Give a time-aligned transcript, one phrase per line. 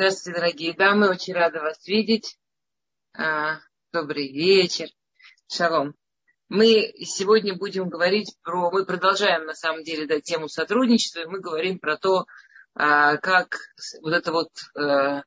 [0.00, 2.38] Здравствуйте, дорогие дамы, очень рада вас видеть.
[3.12, 3.58] А,
[3.92, 4.88] добрый вечер.
[5.46, 5.94] Шалом.
[6.48, 8.70] Мы сегодня будем говорить про...
[8.70, 12.24] Мы продолжаем, на самом деле, да, тему сотрудничества, и мы говорим про то,
[12.74, 13.58] а, как
[14.00, 15.22] вот это вот а,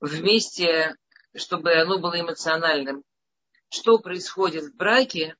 [0.00, 0.94] вместе,
[1.34, 3.04] чтобы оно было эмоциональным.
[3.70, 5.36] Что происходит в браке,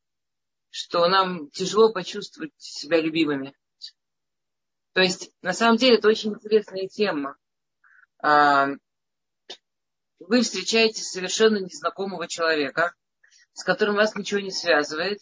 [0.71, 3.55] что нам тяжело почувствовать себя любимыми.
[4.95, 7.37] То есть, на самом деле, это очень интересная тема.
[8.21, 8.69] А,
[10.19, 12.95] вы встречаете совершенно незнакомого человека,
[13.53, 15.21] с которым вас ничего не связывает,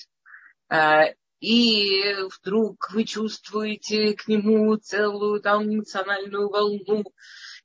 [0.68, 1.06] а,
[1.40, 7.04] и вдруг вы чувствуете к нему целую там эмоциональную волну,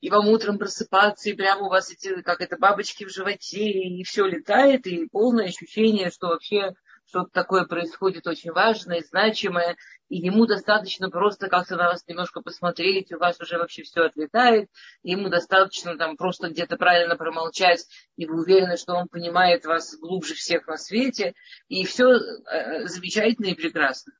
[0.01, 4.03] и вам утром просыпаться, и прямо у вас эти, как это, бабочки в животе, и
[4.03, 6.73] все летает, и полное ощущение, что вообще
[7.11, 9.75] что-то такое происходит очень важное, значимое,
[10.07, 14.69] и ему достаточно просто как-то на вас немножко посмотреть, у вас уже вообще все отлетает,
[15.03, 20.35] ему достаточно там просто где-то правильно промолчать, и вы уверены, что он понимает вас глубже
[20.35, 21.33] всех на свете,
[21.67, 24.13] и все э, замечательно и прекрасно.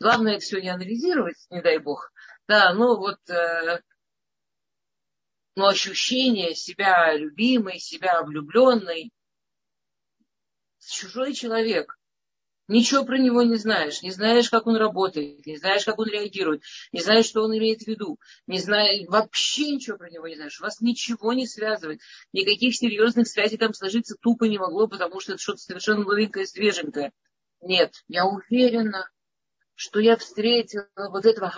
[0.00, 2.10] Главное все не анализировать, не дай бог.
[2.46, 3.82] Да, ну вот, э,
[5.54, 9.12] но ощущение себя любимой, себя влюбленной,
[10.78, 11.97] чужой человек,
[12.68, 16.62] Ничего про него не знаешь, не знаешь, как он работает, не знаешь, как он реагирует,
[16.92, 20.60] не знаешь, что он имеет в виду, не знаешь, вообще ничего про него не знаешь.
[20.60, 22.00] Вас ничего не связывает,
[22.34, 27.12] никаких серьезных связей там сложиться тупо не могло, потому что это что-то совершенно новенькое, свеженькое.
[27.62, 29.08] Нет, я уверена,
[29.74, 31.50] что я встретила вот этого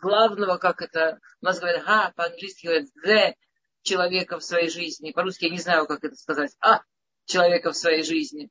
[0.00, 3.34] главного, как это у нас говорят, га, по-английски говорят, the
[3.82, 5.10] человека в своей жизни.
[5.10, 6.54] По-русски я не знаю, как это сказать.
[6.60, 6.82] А,
[7.24, 8.50] человека в своей жизни.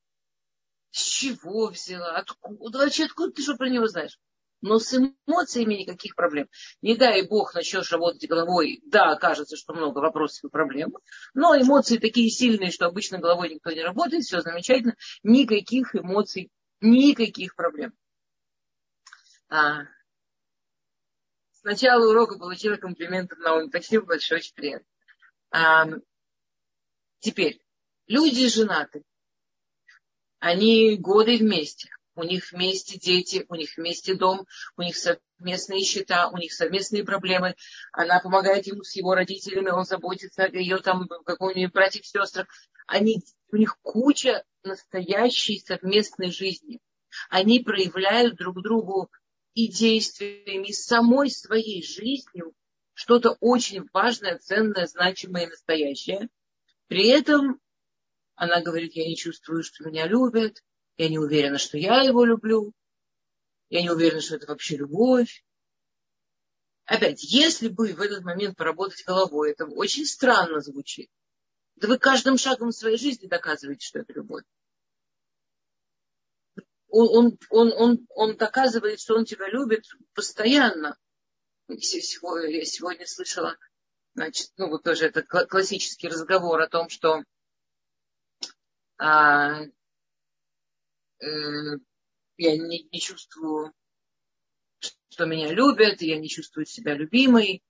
[0.92, 2.16] С чего взяла?
[2.18, 2.80] Откуда?
[2.80, 4.18] Вообще, откуда ты что про него знаешь?
[4.62, 6.50] Но с эмоциями никаких проблем.
[6.82, 10.98] Не дай бог начнешь работать головой, да, кажется, что много вопросов и проблем,
[11.36, 16.50] но эмоции такие сильные, что обычно головой никто не работает, все замечательно, никаких эмоций,
[16.82, 17.94] никаких проблем.
[19.50, 19.84] А,
[21.52, 23.70] с начала урока получила комплимент от Наоми.
[23.70, 24.88] Спасибо большое, очень приятно.
[25.52, 25.86] А,
[27.20, 27.62] теперь,
[28.08, 29.04] люди женаты
[30.40, 31.90] они годы вместе.
[32.16, 37.04] У них вместе дети, у них вместе дом, у них совместные счета, у них совместные
[37.04, 37.56] проблемы.
[37.92, 42.48] Она помогает ему с его родителями, он заботится о ее там каком-нибудь братьях, сестрах.
[42.88, 43.22] Они,
[43.52, 46.80] у них куча настоящей совместной жизни.
[47.30, 49.12] Они проявляют друг другу
[49.54, 52.54] и действиями, и самой своей жизнью
[52.94, 56.30] что-то очень важное, ценное, значимое и настоящее.
[56.88, 57.60] При этом
[58.38, 60.64] она говорит, я не чувствую, что меня любят,
[60.96, 62.72] я не уверена, что я его люблю,
[63.70, 65.44] я не уверена, что это вообще любовь.
[66.86, 71.10] Опять, если бы в этот момент поработать головой, это очень странно звучит.
[71.76, 74.44] Да вы каждым шагом своей жизни доказываете, что это любовь.
[76.90, 79.84] Он, он, он, он, он доказывает, что он тебя любит
[80.14, 80.96] постоянно.
[81.68, 83.58] Я сегодня слышала,
[84.14, 87.24] значит, ну вот тоже это классический разговор о том, что
[88.98, 89.62] а,
[91.22, 91.78] э,
[92.38, 93.74] я не, не чувствую,
[95.10, 97.64] что меня любят, я не чувствую себя любимой.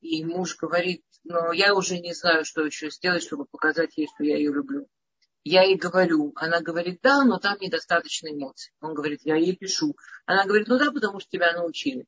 [0.00, 4.24] И муж говорит, но я уже не знаю, что еще сделать, чтобы показать ей, что
[4.24, 4.86] я ее люблю.
[5.44, 8.72] Я ей говорю, она говорит, да, но там недостаточно эмоций.
[8.80, 9.96] Он говорит, я ей пишу.
[10.26, 12.06] Она говорит, ну да, потому что тебя научили.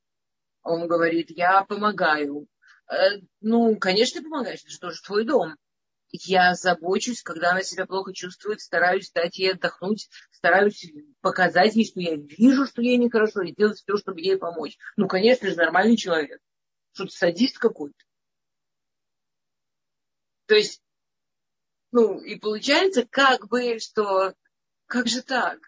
[0.62, 2.46] Он говорит, я помогаю.
[2.90, 5.56] Э, ну, конечно, помогаешь, это же тоже твой дом
[6.12, 12.00] я забочусь, когда она себя плохо чувствует, стараюсь дать ей отдохнуть, стараюсь показать ей, что
[12.00, 14.76] я вижу, что ей нехорошо, и делать все, чтобы ей помочь.
[14.96, 16.40] Ну, конечно же, нормальный человек.
[16.92, 17.98] Что-то садист какой-то.
[20.46, 20.82] То есть,
[21.92, 24.34] ну, и получается, как бы, что,
[24.86, 25.58] как же так?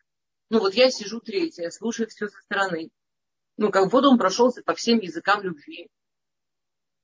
[0.50, 2.90] Ну, вот я сижу третья, слушаю все со стороны.
[3.56, 5.88] Ну, как вот он прошелся по всем языкам любви.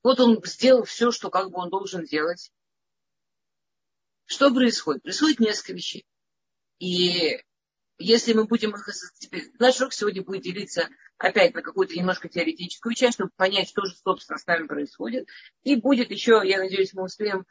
[0.03, 2.51] Вот он сделал все, что как бы он должен делать.
[4.30, 5.03] Что происходит?
[5.03, 6.06] Происходит несколько вещей.
[6.78, 7.42] И
[7.98, 8.88] если мы будем их...
[9.18, 10.88] Теперь, наш урок сегодня будет делиться
[11.18, 15.27] опять на какую-то немножко теоретическую часть, чтобы понять, что же, собственно, с нами происходит.
[15.65, 17.44] И будет еще, я надеюсь, мы успеем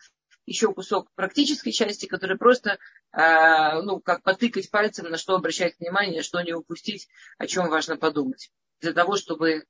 [0.45, 2.79] еще кусок практической части, который просто,
[3.11, 7.97] э, ну, как потыкать пальцем, на что обращать внимание, что не упустить, о чем важно
[7.97, 8.51] подумать.
[8.79, 9.65] Для того, чтобы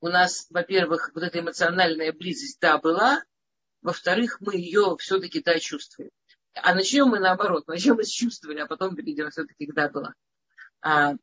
[0.00, 3.22] у нас, во-первых, вот эта эмоциональная близость, да, была,
[3.82, 6.10] во-вторых, мы ее все-таки да чувствуем.
[6.54, 10.14] А начнем мы наоборот, начнем мы с чувствовали, а потом перейдем все-таки к да было.
[10.80, 11.14] А,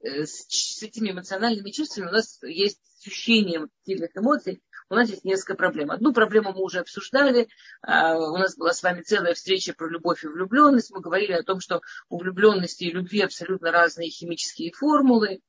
[0.00, 5.24] э, с, с этими эмоциональными чувствами у нас есть ощущение сильных эмоций, у нас есть
[5.24, 5.92] несколько проблем.
[5.92, 7.48] Одну проблему мы уже обсуждали.
[7.80, 10.90] А, у нас была с вами целая встреча про любовь и влюбленность.
[10.90, 15.40] Мы говорили о том, что у влюбленности и любви абсолютно разные химические формулы.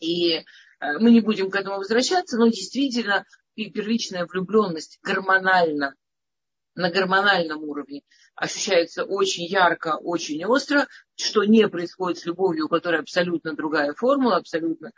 [0.00, 0.44] И
[0.80, 5.94] а, мы не будем к этому возвращаться, но действительно и первичная влюбленность гормонально,
[6.74, 8.02] на гормональном уровне
[8.34, 14.36] ощущается очень ярко, очень остро, что не происходит с любовью, у которой абсолютно другая формула,
[14.36, 14.92] абсолютно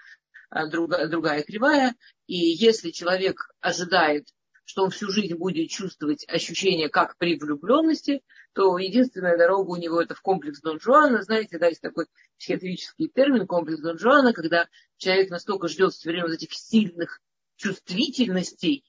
[0.50, 1.96] а, другая, другая кривая.
[2.26, 4.28] И если человек ожидает,
[4.64, 8.22] что он всю жизнь будет чувствовать ощущение как при влюбленности,
[8.54, 11.22] то единственная дорога у него это в комплекс Дон Жуана.
[11.22, 12.06] Знаете, да, есть такой
[12.38, 17.20] психиатрический термин комплекс Дон Жуана, когда человек настолько ждет все время вот этих сильных
[17.56, 18.84] чувствительностей,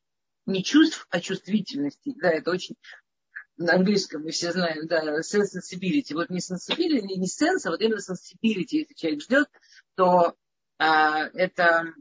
[0.45, 2.15] не чувств, а чувствительностей.
[2.21, 2.75] Да, это очень
[3.57, 6.13] на английском мы все знаем, да, sensibility.
[6.13, 9.47] Вот не sensibility, не sense, а вот именно sensibility, если человек ждет,
[9.95, 10.35] то
[10.77, 11.93] а, это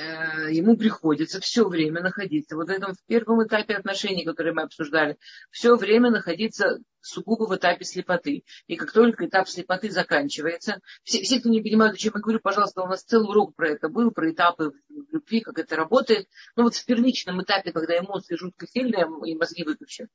[0.00, 5.16] ему приходится все время находиться, вот в этом в первом этапе отношений, которые мы обсуждали,
[5.50, 8.44] все время находиться сугубо в этапе слепоты.
[8.66, 12.40] И как только этап слепоты заканчивается, все, все кто не понимают, о чем я говорю,
[12.40, 16.28] пожалуйста, у нас целый урок про это был, про этапы любви, как это работает.
[16.56, 20.08] Ну вот в первичном этапе, когда эмоции жутко сильные и мозги выключены,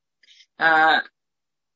[0.58, 1.02] а,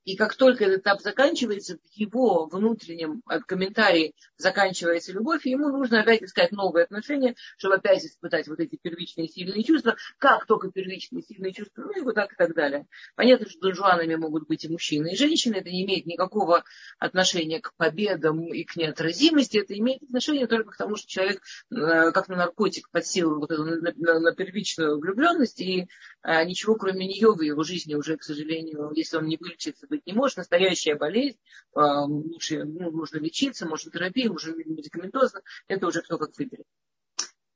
[0.06, 5.68] и как только этот этап заканчивается, в его внутреннем э, комментарии заканчивается любовь, и ему
[5.68, 9.96] нужно опять искать новые отношения, чтобы опять испытать вот эти первичные сильные чувства.
[10.18, 12.86] Как только первичные сильные чувства, ну и вот так и так далее.
[13.16, 15.56] Понятно, что донжуанами могут быть и мужчины, и женщины.
[15.56, 16.62] Это не имеет никакого
[17.00, 19.58] отношения к победам и к неотразимости.
[19.58, 21.42] Это имеет отношение только к тому, что человек
[21.72, 25.88] э, как на наркотик подсел вот на, на, на первичную влюбленность, и
[26.22, 30.06] а, ничего кроме нее в его жизни уже, к сожалению, если он не вылечится, быть
[30.06, 30.38] не может.
[30.38, 31.38] Настоящая болезнь,
[31.74, 36.66] а, лучше, ну, нужно лечиться, может терапия, может медикаментозно, это уже кто как выберет.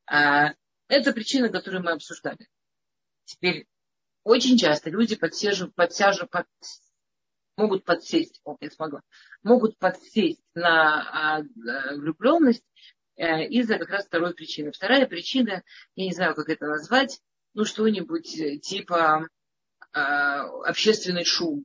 [0.06, 0.54] А,
[0.88, 2.48] это причина, которую мы обсуждали.
[3.24, 3.66] Теперь
[4.24, 6.46] очень часто люди подсеживают, подсяжут, под,
[7.56, 9.02] могут подсесть, о, я смогла,
[9.42, 11.42] могут подсесть на а,
[11.94, 12.64] влюбленность
[13.16, 14.72] э, из-за как раз второй причины.
[14.72, 15.62] Вторая причина,
[15.94, 17.20] я не знаю, как это назвать,
[17.54, 19.28] ну что-нибудь э, типа
[19.92, 21.64] э, общественный шум,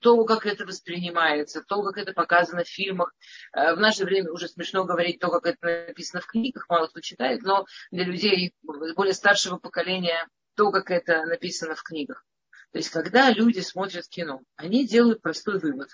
[0.00, 3.14] то, как это воспринимается, то, как это показано в фильмах.
[3.52, 7.00] Э, в наше время уже смешно говорить то, как это написано в книгах, мало кто
[7.00, 10.26] читает, но для людей более старшего поколения
[10.56, 12.24] то, как это написано в книгах.
[12.72, 15.90] То есть, когда люди смотрят кино, они делают простой вывод.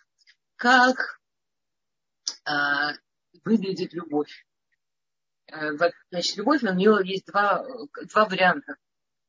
[0.57, 1.21] Как
[2.47, 2.53] э,
[3.45, 4.45] выглядит любовь
[5.53, 5.73] Э,
[6.11, 7.65] значит, любовь, у нее есть два,
[8.13, 8.77] два варианта.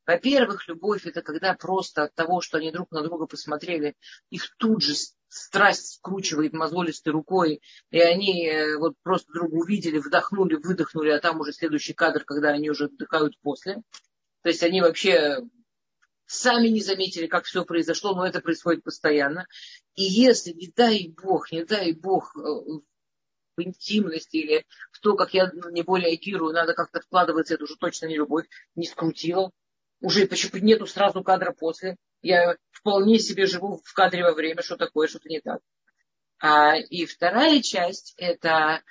[0.05, 3.95] Во-первых, любовь это когда просто от того, что они друг на друга посмотрели,
[4.29, 4.93] их тут же
[5.27, 7.61] страсть скручивает мозолистой рукой,
[7.91, 12.49] и они э, вот просто друга увидели, вдохнули, выдохнули, а там уже следующий кадр, когда
[12.49, 13.75] они уже отдыхают после.
[14.41, 15.37] То есть они вообще
[16.25, 19.47] сами не заметили, как все произошло, но это происходит постоянно.
[19.95, 22.41] И если, не дай бог, не дай бог, э,
[23.57, 27.75] в интимность или в то, как я не более агирую, надо как-то вкладываться, это уже
[27.77, 29.51] точно не любовь, не скрутила.
[30.01, 31.95] Уже почему нету сразу кадра после.
[32.21, 35.61] Я вполне себе живу в кадре во время, что такое, что-то не так.
[36.39, 38.81] А, и вторая часть это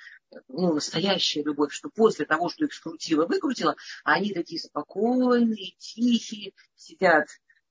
[0.47, 3.75] ну, настоящая любовь, что после того, что их скрутила, выкрутила,
[4.05, 7.27] они такие спокойные, тихие, сидят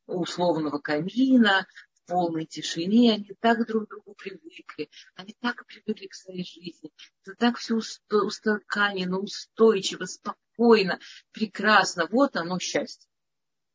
[0.07, 1.67] у условного камина,
[2.07, 6.91] полной тишине, они так друг к другу привыкли, они так привыкли к своей жизни,
[7.25, 7.81] это так все
[8.11, 10.99] устаканено, устойчиво, спокойно,
[11.33, 12.07] прекрасно.
[12.11, 13.10] Вот оно счастье.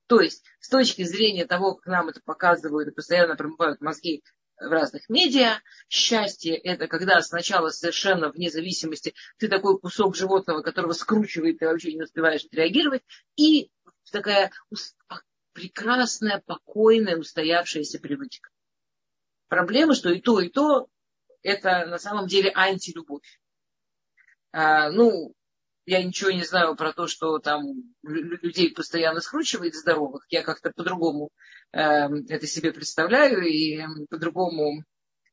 [0.07, 4.23] То есть, с точки зрения того, как нам это показывают и постоянно промывают мозги
[4.57, 5.59] в разных медиа,
[5.89, 11.93] счастье это когда сначала совершенно вне зависимости ты такой кусок животного, которого скручивает, ты вообще
[11.93, 13.03] не успеваешь отреагировать,
[13.35, 13.69] и
[14.11, 14.51] такая
[15.53, 18.49] прекрасная, покойная, устоявшаяся привычка.
[19.47, 20.87] Проблема, что и то, и то
[21.41, 23.39] это на самом деле антилюбовь.
[24.51, 25.33] А, ну,
[25.85, 27.61] я ничего не знаю про то, что там
[28.03, 30.25] людей постоянно скручивает здоровых.
[30.29, 31.29] Я как-то по-другому
[31.71, 34.83] э, это себе представляю и по-другому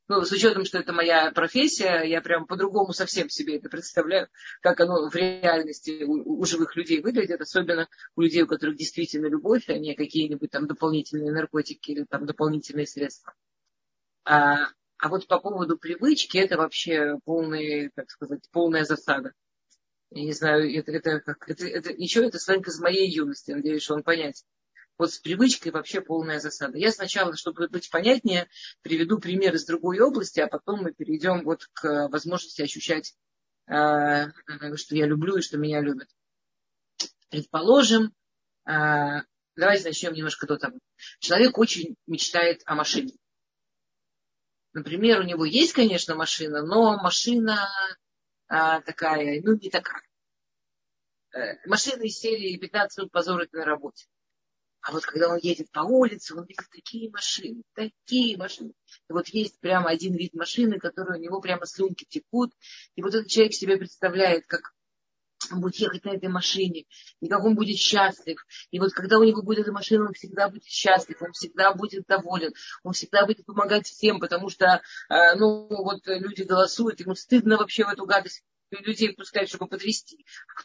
[0.09, 4.29] ну, с учетом, что это моя профессия, я прям по-другому совсем себе это представляю,
[4.61, 9.29] как оно в реальности у, у живых людей выглядит, особенно у людей, у которых действительно
[9.29, 13.33] любовь, а не какие-нибудь там дополнительные наркотики или там дополнительные средства.
[14.25, 14.67] А,
[14.99, 19.33] а вот по поводу привычки, это вообще полный, так сказать, полная засада.
[20.15, 23.83] Я не знаю, это, это, как, это, это, еще это сленг из моей юности, надеюсь,
[23.83, 24.45] что он понять
[24.99, 26.79] вот с привычкой вообще полная засада.
[26.79, 28.49] Я сначала, чтобы быть понятнее,
[28.83, 33.17] приведу пример из другой области, а потом мы перейдем вот к возможности ощущать,
[33.67, 34.27] э,
[34.77, 36.09] что я люблю и что меня любят.
[37.31, 38.13] Предположим,
[38.65, 39.23] а,
[39.57, 40.79] давайте начнем немножко до того.
[41.19, 43.15] Человек очень мечтает о машине.
[44.75, 47.69] Например, у него есть, конечно, машина, но машина
[48.55, 50.03] а, такая, ну, не такая.
[51.35, 54.07] Э, машина из серии 15 минут позорить на работе.
[54.83, 58.75] А вот когда он едет по улице, он видит такие машины, такие машины.
[59.09, 62.53] И вот есть прямо один вид машины, который у него прямо слюнки текут.
[62.95, 64.75] И вот этот человек себе представляет, как
[65.51, 66.85] он будет ехать на этой машине,
[67.21, 68.39] и как он будет счастлив.
[68.71, 72.07] И вот когда у него будет эта машина, он всегда будет счастлив, он всегда будет
[72.07, 77.57] доволен, он всегда будет помогать всем, потому что, э, ну, вот люди голосуют, ему стыдно
[77.57, 78.43] вообще в эту гадость
[78.81, 80.25] людей пускать, чтобы подвести.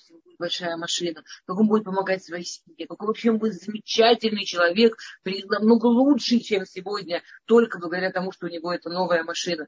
[0.10, 4.46] Него будет большая машина, как он будет помогать своей семье, как он вообще будет замечательный
[4.46, 9.68] человек, намного лучше, чем сегодня, только благодаря тому, что у него это новая машина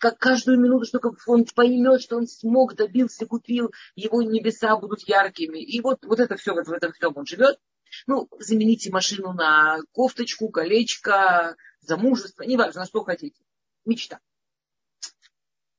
[0.00, 5.58] как каждую минуту, что он поймет, что он смог, добился, купил, его небеса будут яркими.
[5.58, 7.60] И вот, вот это все, вот в этом всем он живет.
[8.06, 13.44] Ну, замените машину на кофточку, колечко, замужество, неважно, что хотите.
[13.84, 14.20] Мечта.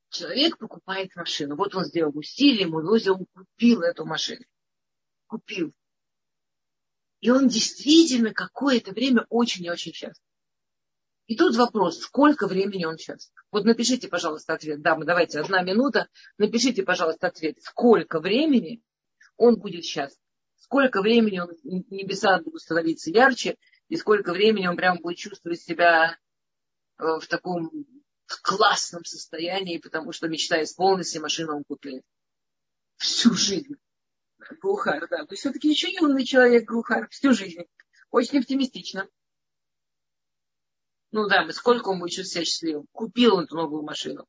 [0.10, 1.56] Человек покупает машину.
[1.56, 4.46] Вот он сделал усилие, ему он купил эту машину.
[5.26, 5.74] Купил.
[7.22, 10.24] И он действительно какое-то время очень и очень счастлив.
[11.32, 13.32] И тут вопрос, сколько времени он счастлив.
[13.54, 14.82] Вот напишите, пожалуйста, ответ.
[14.82, 16.10] Да, мы давайте, одна минута.
[16.38, 17.56] Напишите, пожалуйста, ответ.
[17.62, 18.84] Сколько времени
[19.38, 20.20] он будет счастлив?
[20.58, 23.56] Сколько времени он, небеса будут становиться ярче,
[23.88, 26.18] и сколько времени он прям будет чувствовать себя
[26.98, 27.72] э, в таком
[28.44, 32.02] классном состоянии, потому что мечта исполнилась, и машину он купил.
[32.98, 33.76] Всю жизнь.
[34.62, 35.26] Гухар, да.
[35.30, 37.64] Вы все-таки еще юный человек, Гухар, всю жизнь.
[38.10, 39.08] Очень оптимистично.
[41.12, 42.88] Ну да, сколько он будет чувствовать себя счастливым.
[42.94, 44.26] Купил он эту новую машину.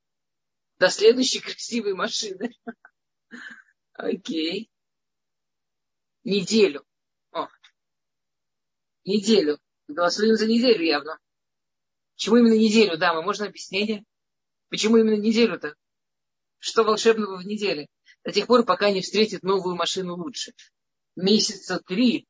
[0.78, 2.54] До следующей красивой машины.
[3.92, 4.68] Окей.
[6.24, 6.84] Неделю.
[7.30, 7.48] О.
[9.04, 9.58] Неделю.
[9.86, 11.18] Голосуем за неделю явно.
[12.14, 12.98] Почему именно неделю?
[12.98, 14.04] Да, мы можно объяснение?
[14.68, 15.76] Почему именно неделю-то?
[16.58, 17.88] Что волшебного в неделе?
[18.24, 20.52] До тех пор, пока не встретит новую машину лучше.
[21.16, 22.26] Месяца три.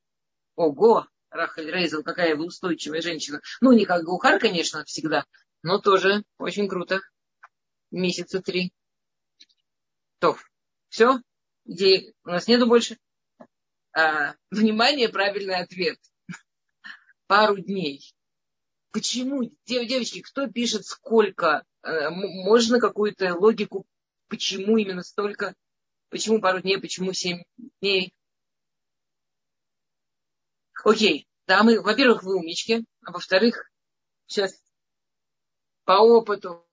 [0.57, 1.07] Ого!
[1.33, 3.41] Рахаль Рейзел, какая вы устойчивая женщина.
[3.61, 5.25] Ну, не как Гухар, конечно, всегда,
[5.63, 7.01] но тоже очень круто.
[7.91, 8.73] Месяца три.
[10.19, 10.37] То,
[10.89, 11.21] все?
[11.65, 12.99] Идеи у нас нету больше?
[13.95, 15.99] А, внимание, правильный ответ.
[17.27, 18.15] Пару дней.
[18.91, 21.65] Почему, девочки, кто пишет сколько?
[21.83, 23.87] А, можно какую-то логику,
[24.29, 25.55] почему именно столько?
[26.11, 27.43] Почему пару дней, почему семь
[27.81, 28.13] дней?
[30.85, 33.71] Окей, да, мы, во-первых, вы умнички, а во-вторых,
[34.27, 34.53] сейчас
[35.85, 36.67] по опыту.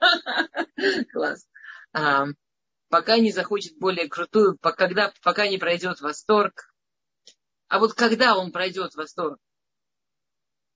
[1.12, 1.48] Класс.
[1.92, 2.26] А,
[2.88, 6.74] пока не захочет более крутую, когда, пока не пройдет восторг.
[7.68, 9.38] А вот когда он пройдет восторг?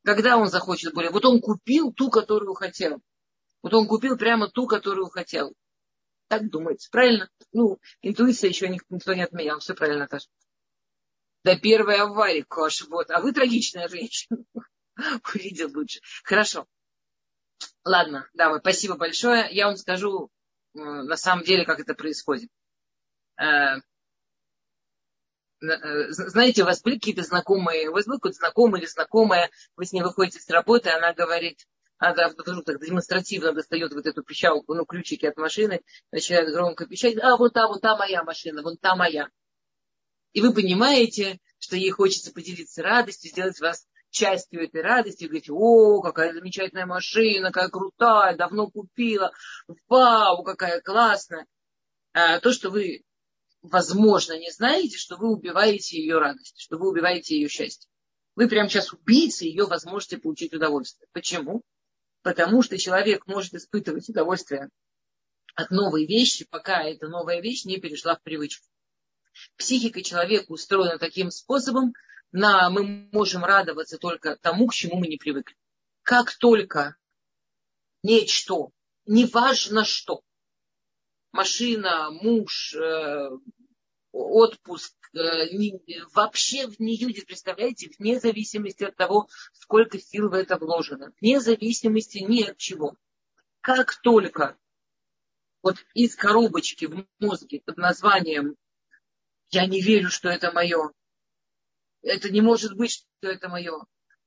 [0.04, 1.10] Когда он захочет более?
[1.10, 3.02] Вот он купил ту, которую хотел.
[3.62, 5.52] Вот он купил прямо ту, которую хотел.
[6.28, 6.88] Так думается.
[6.90, 7.28] Правильно?
[7.52, 9.58] Ну, интуиция еще никто не отменял.
[9.58, 10.28] Все правильно, Таша
[11.48, 12.44] до первой аварии,
[12.90, 13.10] вот.
[13.10, 14.38] А вы трагичная женщина.
[15.34, 16.00] Увидел лучше.
[16.22, 16.66] Хорошо.
[17.84, 19.48] Ладно, давай, спасибо большое.
[19.50, 20.30] Я вам скажу
[20.74, 22.50] э, на самом деле, как это происходит.
[23.40, 23.76] Э,
[25.62, 29.86] э, знаете, у вас были какие-то знакомые, у вас был какой-то знакомый или знакомая, вы
[29.86, 34.74] с ней выходите с работы, она говорит, она вдруг так демонстративно достает вот эту пищалку,
[34.74, 35.80] ну, ключики от машины,
[36.12, 39.30] начинает громко пищать, а вот та, вот та моя машина, вон та моя.
[40.38, 45.50] И вы понимаете, что ей хочется поделиться радостью, сделать вас частью этой радости, и говорите,
[45.50, 49.32] о, какая замечательная машина, какая крутая, давно купила,
[49.88, 51.44] вау, какая классная.
[52.12, 53.02] А то, что вы,
[53.62, 57.90] возможно, не знаете, что вы убиваете ее радость, что вы убиваете ее счастье.
[58.36, 61.08] Вы прямо сейчас убийцы ее возможности получить удовольствие.
[61.12, 61.62] Почему?
[62.22, 64.68] Потому что человек может испытывать удовольствие
[65.56, 68.68] от новой вещи, пока эта новая вещь не перешла в привычку
[69.56, 71.94] психика человека устроена таким способом,
[72.32, 75.56] на, мы можем радоваться только тому, к чему мы не привыкли.
[76.02, 76.96] Как только
[78.02, 78.70] нечто,
[79.06, 80.22] неважно что,
[81.32, 83.30] машина, муж, э,
[84.12, 85.46] отпуск, э,
[86.12, 92.18] вообще в нее, представляете, вне зависимости от того, сколько сил в это вложено, вне зависимости
[92.18, 92.96] ни от чего.
[93.60, 94.56] Как только
[95.62, 98.56] вот из коробочки в мозге под названием
[99.50, 100.92] я не верю, что это мое.
[102.02, 103.84] Это не может быть, что это мое.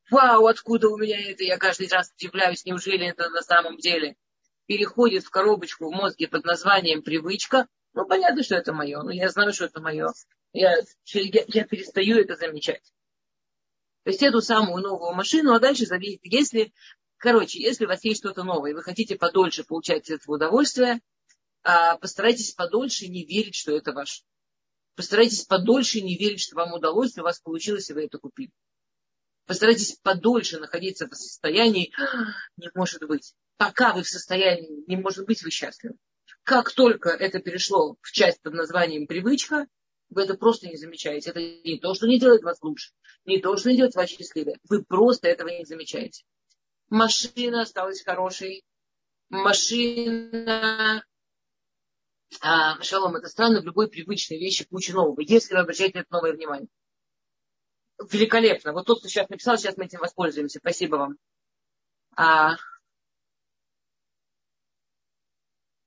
[0.10, 1.44] Вау, откуда у меня это?
[1.44, 4.18] Я каждый раз удивляюсь, неужели это на самом деле?
[4.66, 9.02] Переходит в коробочку в мозге под названием привычка, Ну, понятно, что это мое.
[9.02, 10.08] Но я знаю, что это мое.
[10.54, 12.84] Я, я, я перестаю это замечать.
[14.04, 16.74] То есть эту самую новую машину, а дальше зависит, если,
[17.18, 21.02] короче, если у вас есть что-то новое, и вы хотите подольше получать это удовольствие,
[21.64, 24.24] а, постарайтесь подольше не верить, что это ваше.
[25.02, 28.52] Постарайтесь подольше не верить, что вам удалось, у вас получилось, и вы это купили.
[29.48, 31.92] Постарайтесь подольше находиться в состоянии
[32.56, 33.34] «не может быть».
[33.58, 35.96] Пока вы в состоянии «не может быть», вы счастливы.
[36.44, 39.66] Как только это перешло в часть под названием «привычка»,
[40.12, 41.32] вы это просто не замечаете.
[41.32, 42.92] Это не то, что не делает вас лучше,
[43.26, 44.60] не то, что не делает вас счастливее.
[44.70, 46.26] Вы просто этого не замечаете.
[46.90, 48.64] Машина осталась хорошей.
[49.30, 51.04] Машина
[52.40, 56.14] а, шалом, это странно, в любой привычной вещи куча нового, если вы обращаете на это
[56.14, 56.70] новое внимание.
[58.10, 58.74] Великолепно.
[58.74, 60.60] Вот тот, кто сейчас написал, сейчас мы этим воспользуемся.
[60.60, 61.18] Спасибо вам.
[62.16, 62.56] А...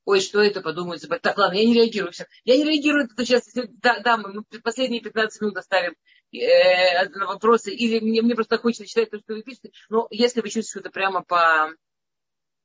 [0.05, 1.03] Ой, что это, подумают.
[1.23, 2.13] Так, ладно, я не реагирую.
[2.13, 2.27] Все.
[2.45, 5.95] Я не реагирую, это сейчас, да, да, мы последние 15 минут оставим
[6.31, 7.73] э, на вопросы.
[7.75, 9.71] Или мне, мне просто хочется читать то, что вы пишете.
[9.89, 11.71] Но если вы чувствуете это прямо по...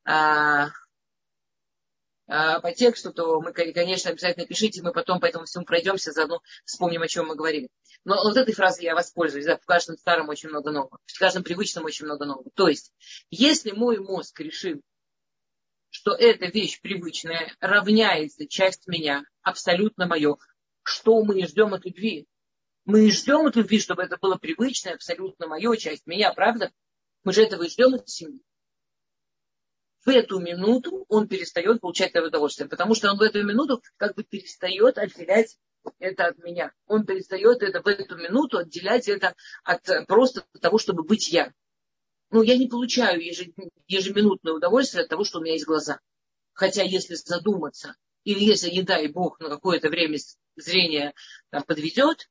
[0.05, 0.67] А,
[2.29, 7.01] по тексту, то мы, конечно, обязательно пишите, мы потом по этому всему пройдемся, заодно вспомним,
[7.01, 7.69] о чем мы говорили.
[8.05, 9.45] Но вот этой фразой я воспользуюсь.
[9.45, 12.47] Да, в каждом старом очень много нового, в каждом привычном очень много нового.
[12.53, 12.93] То есть,
[13.31, 14.79] если мой мозг решил,
[15.89, 20.37] что эта вещь привычная равняется часть меня, абсолютно мое,
[20.83, 22.27] что мы ждем от любви?
[22.85, 26.71] Мы ждем от любви, чтобы это было привычное, абсолютно мое, часть меня, правда?
[27.23, 28.43] Мы же этого и ждем от семьи
[30.05, 34.15] в эту минуту он перестает получать это удовольствие, потому что он в эту минуту как
[34.15, 35.57] бы перестает отделять
[35.99, 36.73] это от меня.
[36.87, 41.53] Он перестает это в эту минуту отделять это от просто того, чтобы быть я.
[42.31, 43.21] Ну, я не получаю
[43.87, 45.99] ежеминутное удовольствие от того, что у меня есть глаза.
[46.53, 50.17] Хотя, если задуматься, или если, не дай бог, на какое-то время
[50.55, 51.13] зрение
[51.49, 52.29] там, подведет,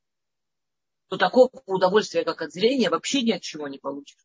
[1.09, 4.25] то такого удовольствия, как от зрения, вообще ни от чего не получишь.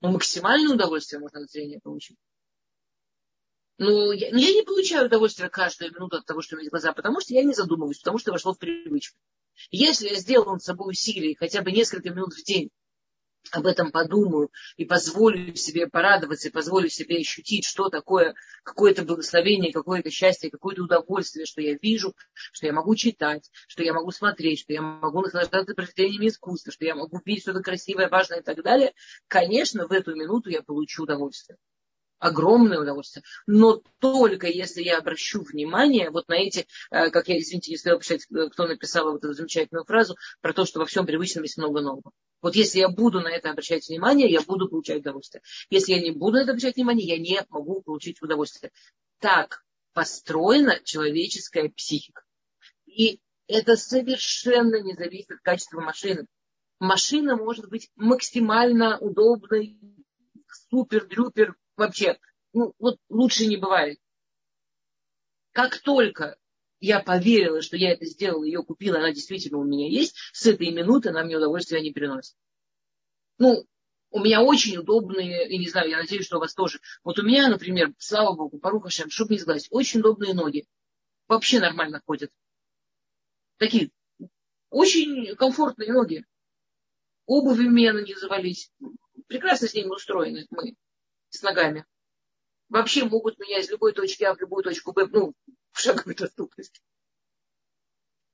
[0.00, 2.16] Но максимальное удовольствие можно от зрения получить.
[3.78, 6.92] Но я, но я не получаю удовольствия каждую минуту от того, что у меня глаза,
[6.92, 9.16] потому что я не задумываюсь, потому что вошло в привычку.
[9.70, 12.70] Если я сделал над собой усилие хотя бы несколько минут в день,
[13.52, 19.72] об этом подумаю и позволю себе порадоваться, и позволю себе ощутить, что такое какое-то благословение,
[19.72, 24.60] какое-то счастье, какое-то удовольствие, что я вижу, что я могу читать, что я могу смотреть,
[24.60, 28.62] что я могу наслаждаться произведениями искусства, что я могу видеть что-то красивое, важное и так
[28.62, 28.92] далее,
[29.26, 31.58] конечно, в эту минуту я получу удовольствие
[32.20, 33.24] огромное удовольствие.
[33.46, 37.98] Но только если я обращу внимание вот на эти, э, как я, извините, не успела
[37.98, 41.80] писать, кто написал вот эту замечательную фразу про то, что во всем привычном есть много
[41.80, 42.12] нового.
[42.42, 45.42] Вот если я буду на это обращать внимание, я буду получать удовольствие.
[45.70, 48.70] Если я не буду на это обращать внимание, я не могу получить удовольствие.
[49.18, 52.22] Так построена человеческая психика.
[52.86, 56.26] И это совершенно не зависит от качества машины.
[56.78, 59.78] Машина может быть максимально удобной,
[60.70, 62.18] супер-дрюпер, вообще,
[62.52, 63.98] ну, вот лучше не бывает.
[65.52, 66.36] Как только
[66.78, 70.70] я поверила, что я это сделала, ее купила, она действительно у меня есть, с этой
[70.70, 72.36] минуты она мне удовольствия не приносит.
[73.38, 73.66] Ну,
[74.10, 76.80] у меня очень удобные, и не знаю, я надеюсь, что у вас тоже.
[77.02, 80.66] Вот у меня, например, слава богу, поруха шем, чтобы не сглазить, очень удобные ноги.
[81.28, 82.30] Вообще нормально ходят.
[83.56, 83.90] Такие
[84.68, 86.24] очень комфортные ноги.
[87.26, 88.70] Обувь у меня на них завались.
[89.28, 90.74] Прекрасно с ними устроены мы
[91.30, 91.86] с ногами.
[92.68, 95.34] Вообще могут меня из любой точки А в любую точку Б, ну,
[95.72, 96.80] в шаговой доступности.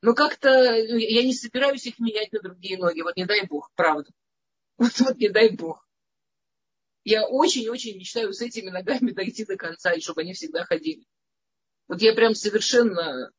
[0.02, 3.00] Но как-то ну, я не собираюсь их менять на другие ноги.
[3.00, 4.10] Вот не дай бог, правда.
[4.78, 5.88] Вот, вот не дай бог.
[7.02, 11.06] Я очень-очень мечтаю с этими ногами дойти до конца, и чтобы они всегда ходили.
[11.88, 13.30] Вот я прям совершенно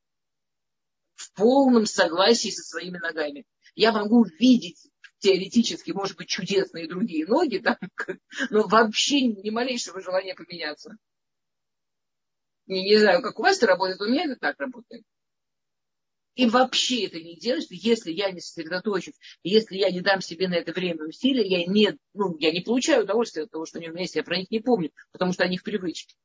[1.13, 3.45] в полном согласии со своими ногами.
[3.75, 7.77] Я могу видеть теоретически, может быть, чудесные другие ноги, там,
[8.49, 10.95] но вообще ни малейшего желания поменяться.
[12.67, 15.03] Не, не знаю, как у вас это работает, у меня это так работает.
[16.35, 20.53] И вообще это не делать, если я не сосредоточусь, если я не дам себе на
[20.53, 23.91] это время усилия, я не, ну, я не получаю удовольствия от того, что они у
[23.91, 26.15] меня есть, я про них не помню, потому что они в привычке.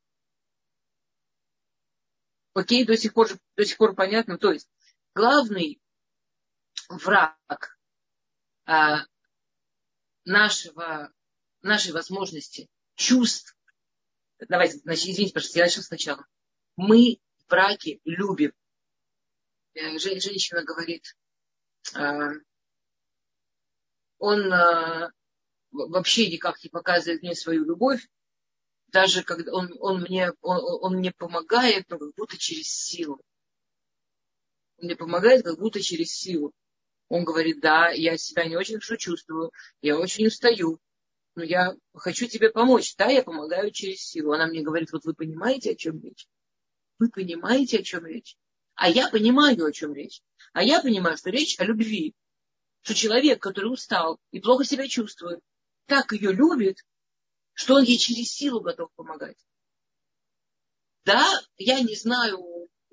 [2.52, 4.37] Окей, до сих пор, до сих пор понятно.
[4.37, 4.68] То есть
[5.14, 5.81] главный
[6.90, 7.78] враг
[8.64, 9.05] а,
[10.25, 11.12] нашего,
[11.62, 13.57] нашей возможности чувств.
[14.48, 16.27] Давайте, значит, извините, пожалуйста, я начну сначала.
[16.77, 18.53] Мы в браке любим.
[19.75, 21.16] Э, женщина говорит,
[21.94, 22.31] а,
[24.18, 25.11] он а,
[25.70, 28.07] вообще никак не показывает мне свою любовь,
[28.88, 33.20] даже когда он, он, мне, он, он мне помогает, но как будто через силу.
[34.77, 36.53] Он мне помогает, как будто через силу.
[37.12, 40.81] Он говорит, да, я себя не очень хорошо чувствую, я очень устаю,
[41.35, 42.96] но я хочу тебе помочь.
[42.96, 44.33] Да, я помогаю через силу.
[44.33, 46.27] Она мне говорит, вот вы понимаете, о чем речь?
[46.98, 48.38] Вы понимаете, о чем речь?
[48.77, 50.22] А я понимаю, о чем речь.
[50.55, 52.14] А я понимаю, что речь о любви.
[52.81, 55.40] Что человек, который устал и плохо себя чувствует,
[55.85, 56.79] так ее любит,
[57.53, 59.37] что он ей через силу готов помогать.
[61.05, 61.22] Да,
[61.59, 62.38] я не знаю,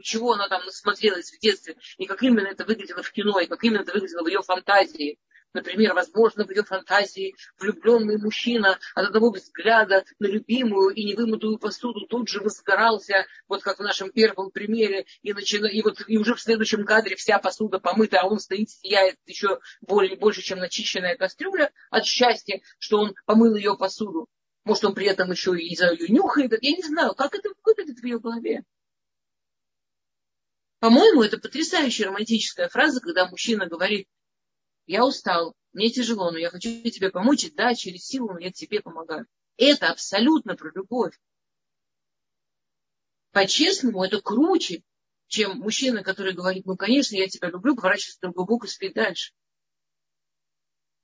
[0.01, 3.63] чего она там насмотрелась в детстве, и как именно это выглядело в кино, и как
[3.63, 5.19] именно это выглядело в ее фантазии.
[5.51, 12.05] Например, возможно, в ее фантазии влюбленный мужчина от одного взгляда на любимую и невымытую посуду
[12.05, 15.65] тут же возгорался, вот как в нашем первом примере, и, начина...
[15.65, 19.59] и, вот, и уже в следующем кадре вся посуда помыта, а он стоит, сияет еще
[19.81, 24.27] более, больше, чем начищенная кастрюля от счастья, что он помыл ее посуду.
[24.65, 26.51] Может, он при этом еще и за ее нюхает.
[26.62, 28.63] Я не знаю, как это выглядит в ее голове.
[30.79, 34.07] По-моему, это потрясающая романтическая фраза, когда мужчина говорит,
[34.85, 38.51] я устал, мне тяжело, но я хочу тебе помочь, и да, через силу, но я
[38.51, 39.27] тебе помогаю.
[39.57, 41.19] Это абсолютно про любовь.
[43.31, 44.83] По-честному, это круче,
[45.27, 48.93] чем мужчина, который говорит, ну, конечно, я тебя люблю, поворачивается в другой бок и спит
[48.93, 49.33] дальше.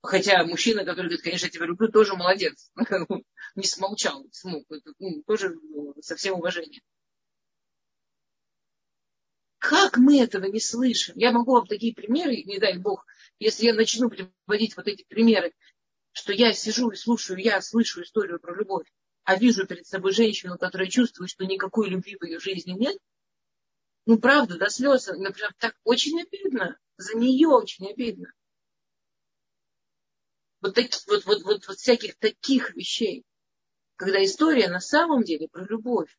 [0.02, 2.72] Хотя мужчина, который говорит, конечно, я тебя люблю, тоже молодец.
[3.56, 4.66] Не смолчал, смог.
[4.70, 6.82] Это, ну, тоже ну, со всем уважением.
[9.70, 11.18] Как мы этого не слышим?
[11.18, 13.04] Я могу вам такие примеры, не дай бог,
[13.40, 15.54] если я начну приводить вот эти примеры,
[16.12, 18.86] что я сижу и слушаю, я слышу историю про любовь,
[19.24, 22.96] а вижу перед собой женщину, которая чувствует, что никакой любви в ее жизни нет,
[24.06, 26.78] ну, правда, до слез, например, так очень обидно.
[26.98, 28.32] За нее очень обидно.
[30.62, 33.26] Вот, таки, вот, вот, вот, вот всяких таких вещей.
[33.96, 36.16] Когда история на самом деле про любовь.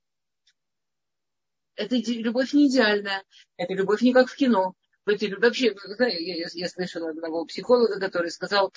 [1.76, 3.22] Это любовь не идеальная,
[3.56, 8.30] это любовь не как в кино, в вообще, я, я, я слышала одного психолога, который
[8.30, 8.72] сказал,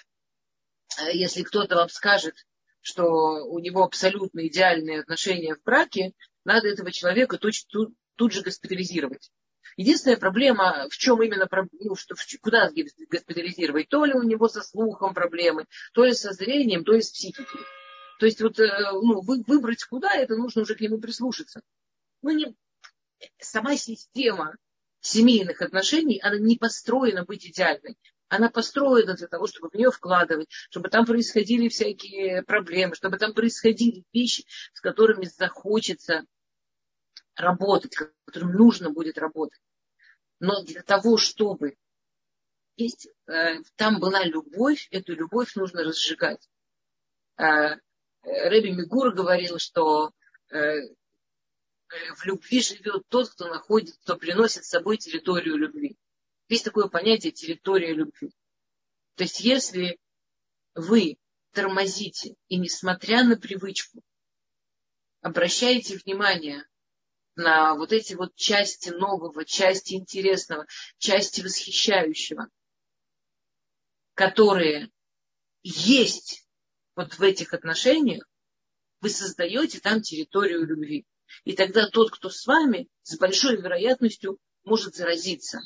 [0.98, 2.36] «А если кто-то вам скажет,
[2.82, 6.14] что у него абсолютно идеальные отношения в браке,
[6.46, 9.32] надо этого человека тут, тут, тут же госпитализировать.
[9.78, 11.48] Единственная проблема, в чем именно,
[11.80, 12.70] ну, что, куда
[13.10, 17.12] госпитализировать, то ли у него со слухом проблемы, то ли со зрением, то ли с
[17.12, 17.62] психикой.
[18.20, 21.62] То есть вот, э, ну, выбрать куда, это нужно уже к нему прислушаться.
[22.22, 22.54] Ну, не,
[23.40, 24.56] сама система
[25.02, 27.98] семейных отношений, она не построена быть идеальной.
[28.28, 33.34] Она построена для того, чтобы в нее вкладывать, чтобы там происходили всякие проблемы, чтобы там
[33.34, 36.26] происходили вещи, с которыми захочется
[37.36, 39.60] работать, с которыми нужно будет работать.
[40.40, 41.76] Но для того, чтобы
[42.76, 46.48] есть, э, там была любовь, эту любовь нужно разжигать.
[47.38, 47.78] Э,
[48.22, 50.12] Рэби Мигур говорил, что
[50.52, 50.96] э, Э,
[52.16, 55.98] в любви живет тот, кто находит, кто приносит с собой территорию любви.
[56.48, 58.32] Есть такое понятие территория любви.
[59.16, 60.00] То есть если
[60.76, 61.18] вы
[61.52, 64.02] тормозите и несмотря на привычку
[65.22, 66.66] обращаете внимание
[67.36, 70.66] на вот эти вот части нового, части интересного,
[70.98, 72.50] части восхищающего,
[74.14, 74.92] которые
[75.64, 76.48] есть
[76.96, 78.28] вот в этих отношениях,
[79.02, 81.06] вы создаете там территорию любви.
[81.44, 85.60] И тогда тот, кто с вами, с большой вероятностью может заразиться.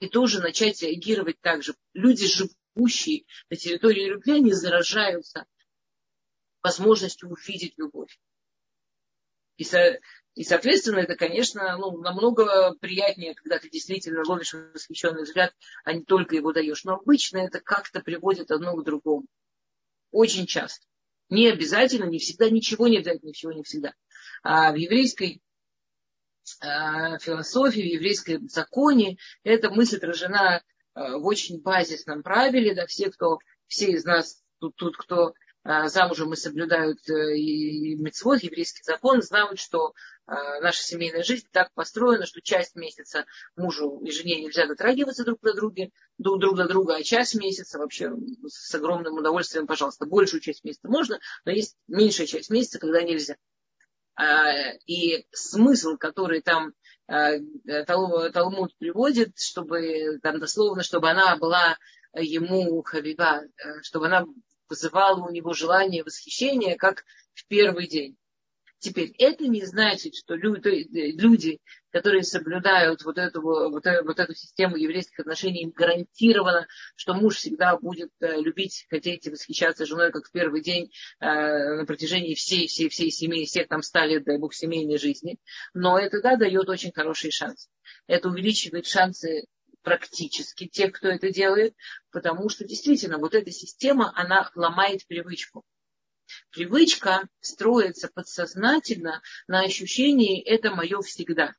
[0.00, 1.74] И тоже начать реагировать так же.
[1.94, 5.46] Люди, живущие на территории любви, они заражаются
[6.62, 8.18] возможностью увидеть любовь.
[9.56, 9.98] И, со,
[10.34, 16.04] и соответственно, это, конечно, ну, намного приятнее, когда ты действительно ловишь восхищенный взгляд, а не
[16.04, 16.84] только его даешь.
[16.84, 19.26] Но обычно это как-то приводит одно к другому.
[20.10, 20.86] Очень часто.
[21.30, 23.94] Не обязательно, не всегда, ничего не дать, ничего не всегда.
[24.48, 25.42] А в еврейской
[26.60, 30.62] а, философии, в еврейском законе эта мысль отражена
[30.94, 32.72] а, в очень базисном правиле.
[32.72, 37.96] Да, все, кто, все из нас тут, тут кто а, замужем и соблюдают э, и
[37.96, 39.94] мецвод, еврейский закон, знают, что
[40.28, 45.54] наша семейная жизнь так построена, что часть месяца мужу и жене нельзя дотрагиваться друг на
[45.54, 48.12] друга, друг, друг на друга, а часть месяца вообще
[48.46, 53.36] с огромным удовольствием, пожалуйста, большую часть месяца можно, но есть меньшая часть месяца, когда нельзя.
[54.16, 56.72] А, и смысл, который там
[57.06, 57.32] а,
[57.86, 61.76] Талмуд приводит, чтобы там дословно, чтобы она была
[62.14, 63.42] ему хавива,
[63.82, 64.24] чтобы она
[64.68, 68.16] вызывала у него желание восхищения, как в первый день.
[68.78, 71.60] Теперь, это не значит, что люди,
[71.90, 77.36] которые соблюдают вот эту, вот, эту, вот эту систему еврейских отношений, им гарантировано, что муж
[77.36, 82.34] всегда будет э, любить, хотеть и восхищаться женой, как в первый день э, на протяжении
[82.34, 85.38] всей, всей, всей семьи, всех там ста лет, дай бог, семейной жизни.
[85.72, 87.70] Но это, да, дает очень хороший шанс.
[88.06, 89.46] Это увеличивает шансы
[89.82, 91.74] практически тех, кто это делает,
[92.10, 95.64] потому что действительно вот эта система, она ломает привычку.
[96.50, 101.54] Привычка строится подсознательно на ощущении «это мое всегда».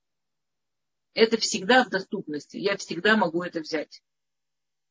[1.13, 2.57] Это всегда в доступности.
[2.57, 4.03] Я всегда могу это взять.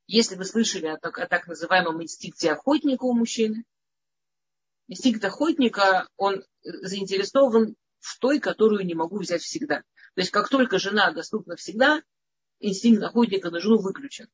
[0.07, 3.65] Если вы слышали о так, о так называемом инстинкте охотника у мужчины,
[4.89, 9.81] инстинкт охотника, он заинтересован в той, которую не могу взять всегда.
[10.15, 12.03] То есть как только жена доступна всегда,
[12.61, 14.29] инстинкт охотника на жену выключен.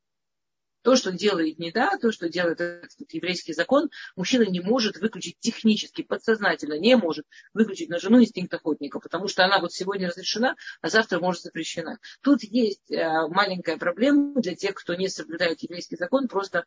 [0.82, 5.38] То, что делает не да, то, что делает этот еврейский закон, мужчина не может выключить
[5.38, 10.56] технически, подсознательно, не может выключить на жену инстинкт охотника, потому что она вот сегодня разрешена,
[10.80, 11.98] а завтра может запрещена.
[12.20, 16.64] Тут есть э, маленькая проблема для тех, кто не соблюдает еврейский закон, просто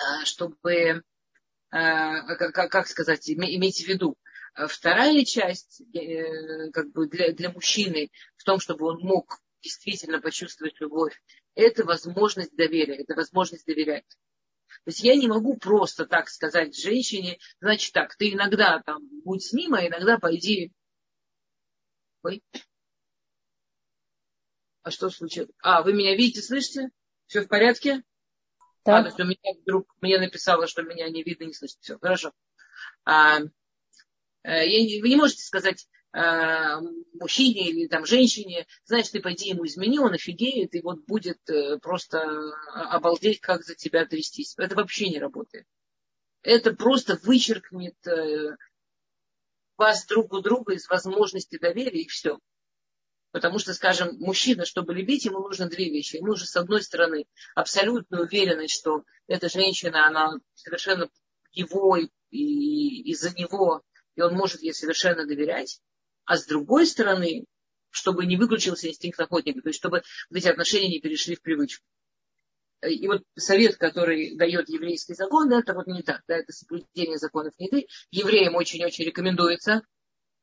[0.00, 1.02] э, чтобы, э,
[1.70, 4.16] как сказать, иметь в виду,
[4.68, 5.82] Вторая часть
[6.72, 11.20] как бы для, для мужчины в том, чтобы он мог действительно почувствовать любовь,
[11.54, 14.06] это возможность доверия, это возможность доверять.
[14.84, 19.44] То есть я не могу просто так сказать женщине, значит так, ты иногда там будь
[19.44, 20.72] с ним, а иногда пойди.
[22.22, 22.42] Ой.
[24.82, 25.50] А что случилось?
[25.62, 26.90] А, вы меня видите, слышите?
[27.26, 28.02] Все в порядке?
[28.84, 28.98] Да.
[28.98, 31.78] А, то есть у меня вдруг мне написала, что меня не видно, не слышно.
[31.80, 32.32] Все, хорошо.
[33.04, 36.80] А, э, я, вы не можете сказать, Э,
[37.14, 41.76] мужчине или там женщине, знаешь, ты пойди ему измени, он офигеет и вот будет э,
[41.80, 42.20] просто
[42.72, 44.54] обалдеть, как за тебя трястись.
[44.56, 45.66] Это вообще не работает.
[46.42, 48.56] Это просто вычеркнет э,
[49.76, 52.38] вас друг у друга из возможности доверия и все.
[53.32, 56.16] Потому что, скажем, мужчина, чтобы любить, ему нужно две вещи.
[56.16, 61.08] Ему же, с одной стороны, абсолютно уверенность, что эта женщина, она совершенно
[61.50, 63.82] его и, и из-за него,
[64.14, 65.80] и он может ей совершенно доверять
[66.24, 67.44] а с другой стороны,
[67.90, 71.84] чтобы не выключился инстинкт охотника, то есть чтобы эти отношения не перешли в привычку.
[72.82, 77.18] И вот совет, который дает еврейский закон, да, это вот не так, да, это соблюдение
[77.18, 77.86] законов не ты.
[78.10, 79.82] Евреям очень-очень рекомендуется.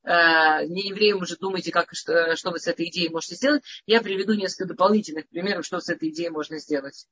[0.03, 3.63] Э, не евреям уже думайте, как, что, что вы с этой идеей можете сделать.
[3.85, 7.05] Я приведу несколько дополнительных примеров, что с этой идеей можно сделать.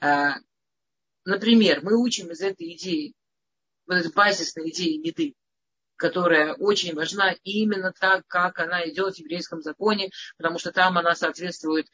[0.00, 0.30] Э,
[1.24, 3.14] например, мы учим из этой идеи,
[3.86, 5.34] вот этой базисной идеи не ты,
[6.00, 11.14] которая очень важна именно так, как она идет в еврейском законе, потому что там она
[11.14, 11.88] соответствует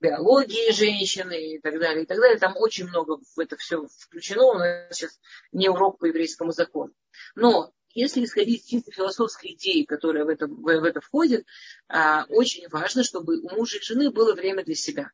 [0.00, 2.38] биологии женщины и так далее, и так далее.
[2.38, 4.44] Там очень много в это все включено.
[4.44, 5.18] У нас сейчас
[5.50, 6.92] не урок по еврейскому закону.
[7.34, 11.44] Но если исходить из чисто философской идеи, которая в это, в это входит,
[11.88, 15.10] а, очень важно, чтобы у мужа и жены было время для себя.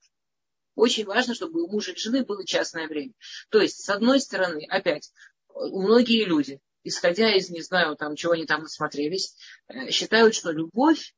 [0.74, 3.14] Очень важно, чтобы у мужа и жены было частное время.
[3.48, 5.10] То есть, с одной стороны, опять,
[5.54, 9.36] многие люди, исходя из, не знаю, там, чего они там насмотрелись,
[9.68, 11.14] э, считают, что любовь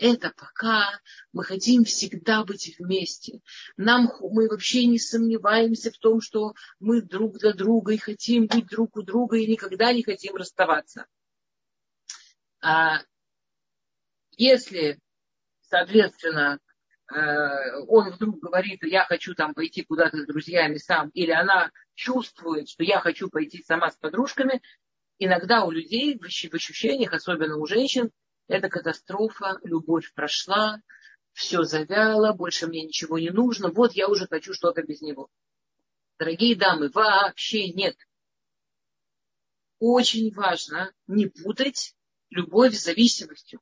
[0.00, 0.98] это пока
[1.32, 3.40] мы хотим всегда быть вместе.
[3.76, 8.66] Нам, мы вообще не сомневаемся в том, что мы друг для друга и хотим быть
[8.66, 11.06] друг у друга и никогда не хотим расставаться.
[12.62, 13.00] А
[14.32, 14.98] если,
[15.60, 16.58] соответственно,
[17.12, 22.70] э, он вдруг говорит, я хочу там пойти куда-то с друзьями сам, или она чувствует,
[22.70, 24.62] что я хочу пойти сама с подружками,
[25.20, 28.10] иногда у людей в ощущениях, особенно у женщин,
[28.48, 30.80] это катастрофа, любовь прошла,
[31.32, 35.28] все завяло, больше мне ничего не нужно, вот я уже хочу что-то без него.
[36.18, 37.96] Дорогие дамы, вообще нет.
[39.78, 41.94] Очень важно не путать
[42.30, 43.60] любовь с зависимостью.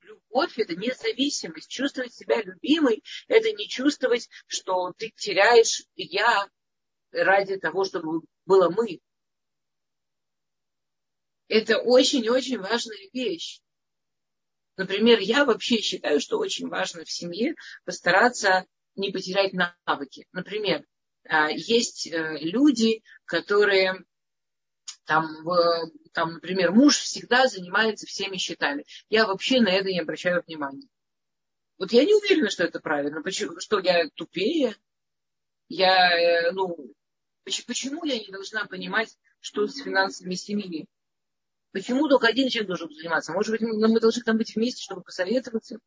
[0.00, 1.70] Любовь– это независимость.
[1.70, 6.48] Чувствовать себя любимой– это не чувствовать, что ты теряешь я
[7.12, 9.00] ради того, чтобы было мы.
[11.48, 13.60] Это очень-очень важная вещь.
[14.76, 19.52] Например, я вообще считаю, что очень важно в семье постараться не потерять
[19.84, 20.26] навыки.
[20.32, 20.84] Например,
[21.28, 24.04] а, есть э, люди, которые
[25.04, 25.26] там,
[26.12, 28.84] там, например, муж всегда занимается всеми счетами.
[29.08, 30.88] Я вообще на это не обращаю внимания.
[31.78, 33.22] Вот я не уверена, что это правильно.
[33.22, 33.58] Почему?
[33.58, 34.76] Что я тупее?
[35.68, 36.94] Я, э, ну,
[37.44, 40.86] Почему я не должна понимать, что с финансами семьи?
[41.72, 43.32] Почему только один человек должен заниматься?
[43.32, 45.78] Может быть, мы должны там быть вместе, чтобы посоветоваться?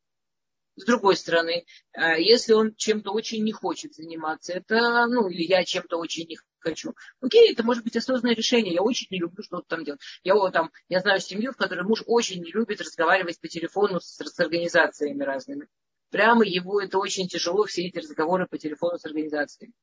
[0.78, 5.64] С другой стороны, э, если он чем-то очень не хочет заниматься, это, ну, или я
[5.64, 6.94] чем-то очень не хочу.
[7.22, 8.74] Окей, это может быть осознанное решение.
[8.74, 10.02] Я очень не люблю что-то там делать.
[10.24, 14.02] Я, вот, там, я знаю семью, в которой муж очень не любит разговаривать по телефону
[14.02, 15.70] с, с организациями разными.
[16.10, 19.74] Прямо его это очень тяжело, все эти разговоры по телефону с организациями.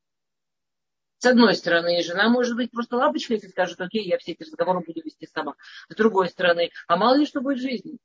[1.23, 4.81] С одной стороны, жена может быть просто лапочкой, если скажет, окей, я все эти разговоры
[4.81, 5.55] буду вести сама.
[5.89, 7.99] С другой стороны, а мало ли что будет в жизни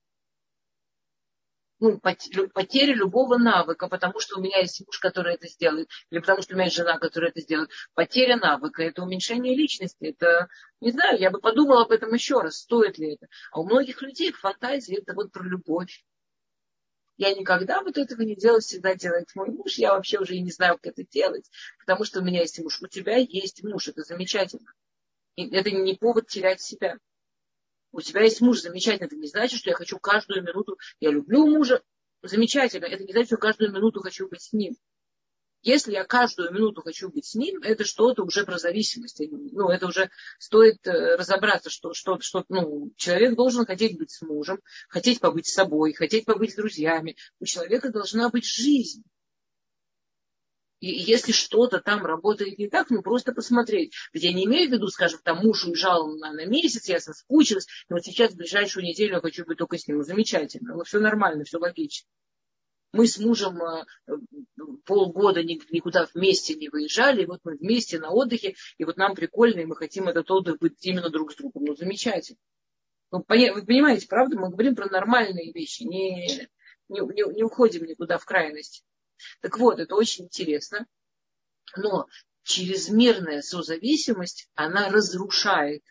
[1.79, 6.43] ну, потери любого навыка, потому что у меня есть муж, который это сделает, или потому
[6.43, 7.71] что у меня есть жена, которая это сделает.
[7.95, 10.05] Потеря навыка– это уменьшение личности.
[10.05, 10.47] Это,
[10.79, 13.25] не знаю, я бы подумала об этом еще раз, стоит ли это.
[13.51, 16.03] А у многих людей фантазии это вот про любовь.
[17.17, 19.75] Я никогда вот этого не делаю, всегда делает мой муж.
[19.75, 21.49] Я вообще уже и не знаю, как это делать,
[21.79, 22.81] потому что у меня есть муж.
[22.81, 24.71] У тебя есть муж, это замечательно.
[25.35, 26.97] И это не повод терять себя
[27.91, 31.47] у тебя есть муж, замечательно, это не значит, что я хочу каждую минуту, я люблю
[31.47, 31.81] мужа,
[32.21, 34.75] замечательно, это не значит, что каждую минуту хочу быть с ним.
[35.67, 39.21] Если я каждую минуту хочу быть с ним, это что-то уже про зависимость.
[39.29, 44.21] Ну, это уже стоит э, разобраться, что, что, что ну, человек должен хотеть быть с
[44.21, 47.17] мужем, хотеть побыть с собой, хотеть побыть с друзьями.
[47.41, 49.03] У человека должна быть жизнь.
[50.79, 53.93] И если что-то там работает не так, ну просто посмотреть.
[54.13, 57.67] Ведь я не имею в виду, скажем, там муж уезжал на, на месяц, я соскучилась,
[57.89, 59.97] и вот сейчас в ближайшую неделю я хочу быть только с ним.
[59.97, 62.07] Ну, замечательно, ну, все нормально, все логично.
[62.93, 63.85] Мы с мужем э,
[64.85, 69.59] полгода никуда вместе не выезжали, и вот мы вместе на отдыхе, и вот нам прикольно,
[69.59, 71.65] и мы хотим этот отдых быть именно друг с другом.
[71.65, 72.39] Ну, замечательно.
[73.11, 76.47] Ну, вы понимаете, правда, мы говорим про нормальные вещи, не,
[76.89, 78.83] не, не, не уходим никуда в крайность.
[79.41, 80.85] Так вот, это очень интересно.
[81.75, 82.07] Но
[82.43, 85.83] чрезмерная созависимость, она разрушает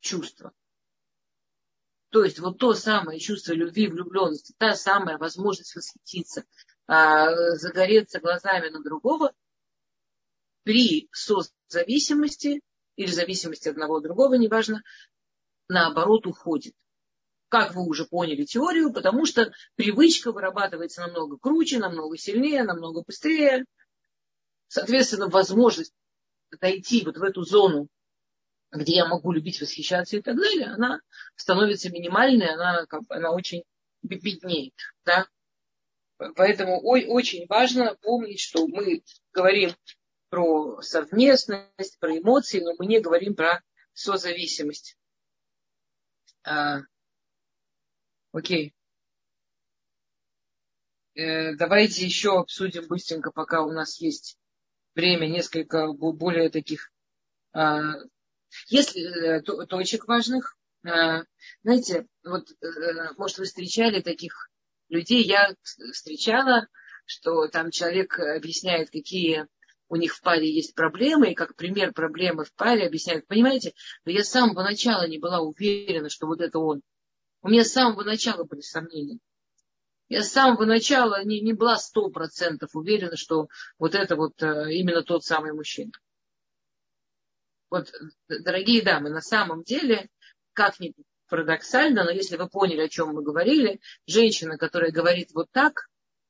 [0.00, 0.52] чувство.
[2.14, 6.44] То есть вот то самое чувство любви, влюбленности, та самая возможность восхититься,
[6.86, 9.32] а, загореться глазами на другого,
[10.62, 12.60] при созависимости
[12.94, 14.84] или зависимости одного от другого, неважно,
[15.66, 16.74] наоборот уходит
[17.48, 23.64] как вы уже поняли теорию, потому что привычка вырабатывается намного круче, намного сильнее, намного быстрее.
[24.66, 25.92] Соответственно, возможность
[26.60, 27.88] дойти вот в эту зону,
[28.74, 31.00] где я могу любить, восхищаться и так далее, она
[31.36, 33.64] становится минимальной, она, она очень
[34.02, 34.74] беднеет.
[35.04, 35.26] Да?
[36.36, 39.70] Поэтому очень важно помнить, что мы говорим
[40.28, 44.96] про совместность, про эмоции, но мы не говорим про созависимость.
[46.44, 46.80] А,
[48.34, 48.74] Окей.
[51.14, 54.36] Э, давайте еще обсудим быстренько, пока у нас есть
[54.96, 56.90] время, несколько более таких
[57.54, 57.60] э,
[58.68, 60.56] если, э, точек важных.
[60.84, 61.22] Э,
[61.62, 64.50] знаете, вот, э, может, вы встречали таких
[64.88, 65.54] людей, я
[65.92, 66.68] встречала,
[67.06, 69.46] что там человек объясняет, какие
[69.88, 74.12] у них в паре есть проблемы, и как пример проблемы в паре объясняют, понимаете, но
[74.12, 76.82] я с самого начала не была уверена, что вот это он.
[77.42, 79.18] У меня с самого начала были сомнения.
[80.08, 85.02] Я с самого начала не, не была сто процентов уверена, что вот это вот именно
[85.02, 85.92] тот самый мужчина.
[87.74, 87.92] Вот,
[88.28, 90.08] дорогие дамы, на самом деле,
[90.52, 90.94] как ни
[91.28, 95.88] парадоксально, но если вы поняли, о чем мы говорили, женщина, которая говорит вот так,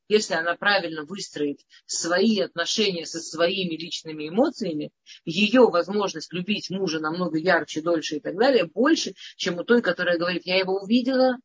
[0.08, 4.90] если она правильно выстроит свои отношения со своими личными эмоциями,
[5.26, 10.16] ее возможность любить мужа намного ярче, дольше и так далее, больше, чем у той, которая
[10.16, 11.36] говорит, я его увидела,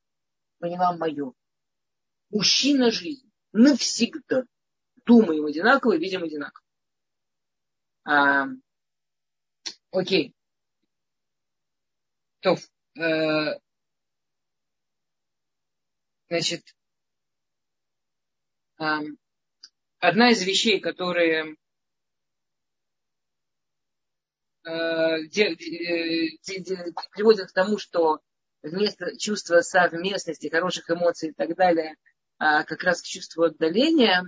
[0.59, 1.33] поняла мое.
[2.29, 3.29] Мужчина жизнь.
[3.51, 4.45] Навсегда.
[5.05, 6.63] Думаем одинаково, видим одинаково.
[8.05, 8.47] А,
[9.91, 10.33] окей.
[12.41, 12.55] То,
[12.97, 13.59] э,
[16.29, 16.63] значит,
[19.99, 21.55] одна из вещей, которые
[24.65, 25.27] э, э,
[27.11, 28.21] приводят к тому, что
[28.61, 31.95] вместо чувства совместности, хороших эмоций и так далее,
[32.37, 34.23] а как раз к чувству отдаления,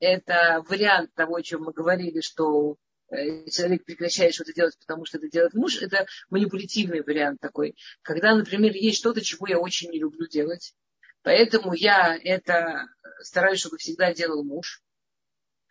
[0.00, 2.76] это вариант того, о чем мы говорили, что
[3.10, 7.76] человек прекращает что-то делать, потому что это делает муж, это манипулятивный вариант такой.
[8.02, 10.74] Когда, например, есть что-то, чего я очень не люблю делать,
[11.22, 12.88] Поэтому я это
[13.20, 14.82] стараюсь, чтобы всегда делал муж.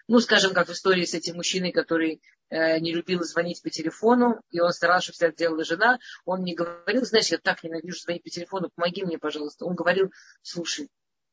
[0.08, 4.40] Ну, скажем, как в истории с этим мужчиной, который э, не любил звонить по телефону,
[4.52, 6.00] и он старался, чтобы всегда делала жена.
[6.26, 9.66] Он не говорил, знаешь, я так ненавижу звонить по телефону, помоги мне, пожалуйста.
[9.66, 10.90] Он говорил, слушай,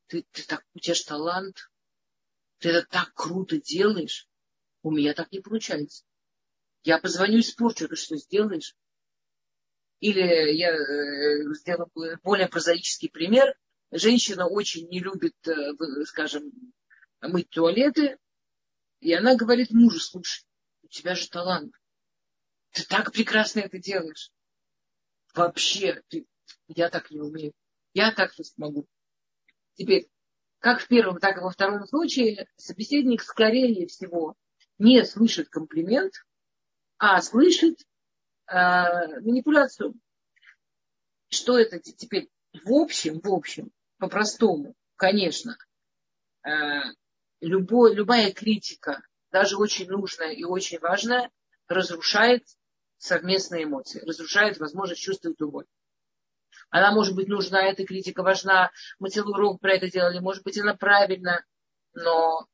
[0.08, 1.70] ты, ты так, у тебя же талант,
[2.58, 4.26] ты это так круто делаешь,
[4.84, 6.04] у меня так не получается.
[6.84, 8.76] Я позвоню и испорчу, ты что сделаешь?
[10.00, 11.90] Или я э, сделаю
[12.22, 13.56] более прозаический пример.
[13.90, 15.34] женщина очень не любит,
[16.04, 16.52] скажем,
[17.22, 18.18] мыть туалеты,
[19.00, 20.44] и она говорит мужу, слушай,
[20.82, 21.74] у тебя же талант.
[22.72, 24.30] Ты так прекрасно это делаешь.
[25.34, 26.26] Вообще, ты,
[26.68, 27.54] я так не умею.
[27.94, 28.86] Я так не смогу.
[29.74, 30.08] Теперь,
[30.58, 34.36] как в первом, так и во втором случае, собеседник, скорее всего,
[34.78, 36.12] не слышит комплимент,
[36.98, 37.80] а слышит
[38.46, 39.94] э, манипуляцию.
[41.28, 42.30] Что это теперь?
[42.64, 45.56] В общем, в общем, по-простому, конечно,
[46.46, 46.50] э,
[47.40, 51.30] любой, любая критика, даже очень нужная и очень важная,
[51.66, 52.44] разрушает
[52.98, 55.66] совместные эмоции, разрушает возможность чувствовать любовь.
[56.70, 58.70] Она может быть нужна, эта критика важна.
[58.98, 60.18] Мы целый урок про это делали.
[60.18, 61.44] Может быть, она правильна,
[61.92, 62.46] но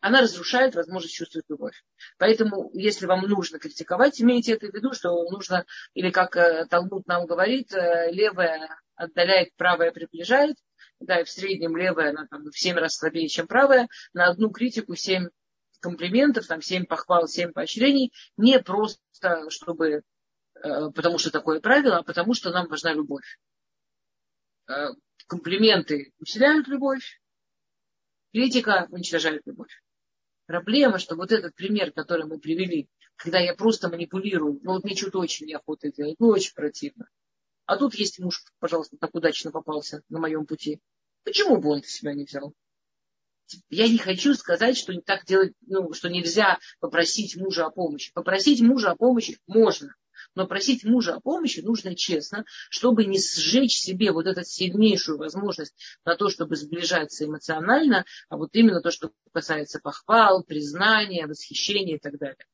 [0.00, 1.84] она разрушает возможность чувствовать любовь.
[2.18, 7.06] Поэтому, если вам нужно критиковать, имейте это в виду, что нужно, или как э, Талмуд
[7.06, 10.56] нам говорит, э, левое отдаляет, правое приближает.
[11.00, 13.88] Да, и в среднем левая, она там в семь раз слабее, чем правая.
[14.12, 15.28] На одну критику семь
[15.80, 18.12] комплиментов, там семь похвал, семь поощрений.
[18.36, 20.02] Не просто, чтобы,
[20.62, 23.38] э, потому что такое правило, а потому что нам важна любовь.
[25.26, 27.20] Комплименты усиляют любовь,
[28.32, 29.70] критика уничтожает любовь.
[30.50, 34.96] Проблема, что вот этот пример, который мы привели, когда я просто манипулирую, ну вот мне
[34.96, 37.08] что-то очень неохота делать, ну очень противно.
[37.66, 40.80] А тут есть муж, пожалуйста, так удачно попался на моем пути.
[41.22, 42.52] Почему бы он себя не взял?
[43.68, 48.10] Я не хочу сказать, что не так делать, ну, что нельзя попросить мужа о помощи.
[48.12, 49.94] Попросить мужа о помощи можно.
[50.34, 55.74] Но просить мужа о помощи нужно честно, чтобы не сжечь себе вот эту сильнейшую возможность
[56.04, 62.00] на то, чтобы сближаться эмоционально, а вот именно то, что касается похвал, признания, восхищения и
[62.00, 62.46] так далее.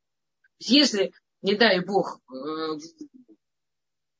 [0.58, 1.12] Если,
[1.42, 2.78] не дай бог, э,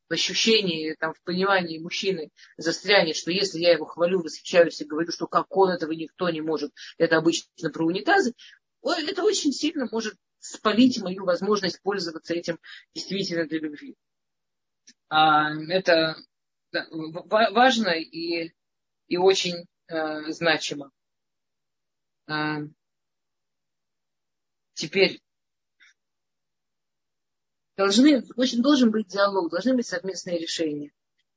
[0.08, 5.10] в ощущении, там, в понимании мужчины застрянет, что если я его хвалю, восхищаюсь и говорю,
[5.10, 8.34] что как он этого никто не может, это обычно про унитазы,
[8.82, 12.58] это очень сильно может спалить мою возможность пользоваться этим
[12.94, 13.96] действительно для любви.
[15.08, 16.16] А, это
[16.72, 18.52] да, важно и,
[19.08, 20.90] и очень э, значимо.
[22.26, 22.58] А,
[24.74, 25.20] теперь
[27.76, 30.92] должны, очень должен быть диалог, должны быть совместные решения.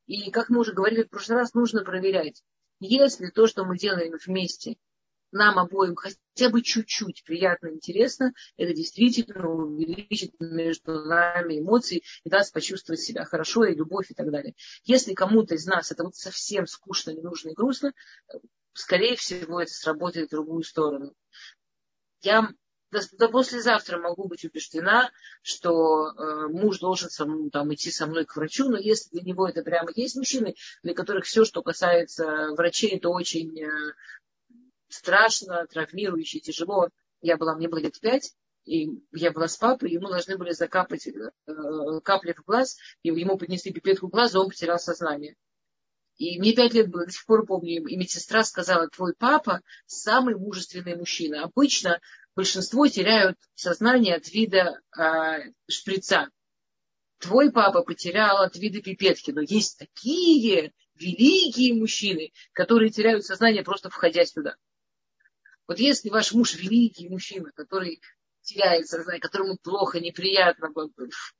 [0.08, 2.43] И, как мы уже говорили в прошлый раз, нужно проверять,
[2.80, 4.78] если то, что мы делаем вместе,
[5.32, 5.95] нам обоим
[6.40, 13.26] хотя бы чуть-чуть приятно интересно, это действительно увеличит между нами эмоции и даст почувствовать себя
[13.26, 14.56] хорошо и любовь и так далее.
[14.86, 17.92] Если кому-то из нас это вот совсем скучно, ненужно и грустно,
[18.72, 21.14] скорее всего, это сработает в другую сторону.
[22.22, 22.50] Я
[22.92, 25.12] до, до послезавтра могу быть убеждена,
[25.42, 29.22] что э, муж должен со мной, там, идти со мной к врачу, но если для
[29.24, 33.94] него это прямо есть мужчины, для которых все, что касается врачей, это очень э,
[34.90, 36.90] страшно, травмирующе, тяжело.
[37.22, 38.34] Я была, мне было лет пять,
[38.66, 41.12] и я была с папой, ему должны были закапать э,
[42.04, 45.36] капли в глаз, и ему поднесли пипетку в глаз, и он потерял сознание.
[46.18, 50.36] И мне пять лет было, до сих пор помню, и медсестра сказала, твой папа самый
[50.36, 51.44] мужественный мужчина.
[51.44, 52.00] Обычно
[52.36, 56.30] большинство теряют сознание от вида э, шприца.
[57.20, 63.90] Твой папа потерял от вида пипетки, но есть такие великие мужчины, которые теряют сознание просто
[63.90, 64.56] входя сюда.
[65.70, 68.01] Вот если ваш муж великий мужчина, который
[68.41, 70.74] теряет сознание, которому плохо, неприятно,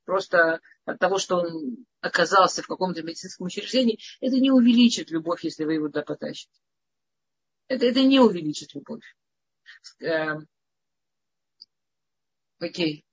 [0.04, 5.64] просто от того, что он оказался в каком-то медицинском учреждении, это не увеличит любовь, если
[5.64, 6.52] вы его туда потащите.
[7.66, 9.02] Это, это не увеличит любовь.
[9.98, 10.46] Эм,
[12.60, 13.04] Окей.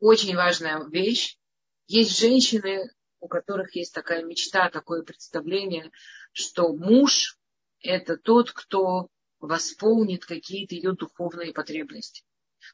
[0.00, 1.38] Очень важная вещь.
[1.86, 2.90] Есть женщины,
[3.24, 5.90] у которых есть такая мечта, такое представление,
[6.32, 7.38] что муж–
[7.80, 9.08] это тот, кто
[9.40, 12.22] восполнит какие-то ее духовные потребности.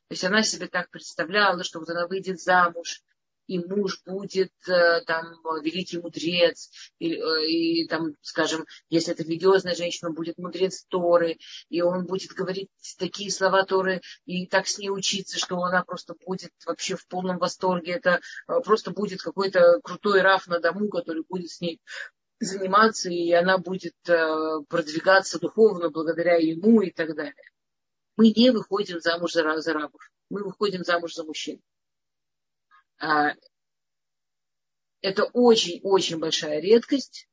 [0.09, 3.01] То есть она себе так представляла, что вот она выйдет замуж,
[3.51, 5.25] и муж будет э, там
[5.65, 6.71] великий мудрец,
[7.01, 11.37] и, э, и там, скажем, если это религиозная женщина, будет мудрец Торы,
[11.69, 16.15] и он будет говорить такие слова Торы, и так с ней учиться, что она просто
[16.25, 17.95] будет вообще в полном восторге.
[17.95, 21.81] Это э, просто будет какой-то крутой раф на дому, который будет с ней
[22.39, 27.35] заниматься, и она будет продвигаться духовно благодаря ему и так далее.
[28.17, 31.61] Мы не выходим замуж за, за рабов, мы выходим замуж за мужчин.
[33.01, 33.33] А,
[35.01, 37.29] это очень-очень большая редкость,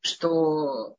[0.00, 0.96] что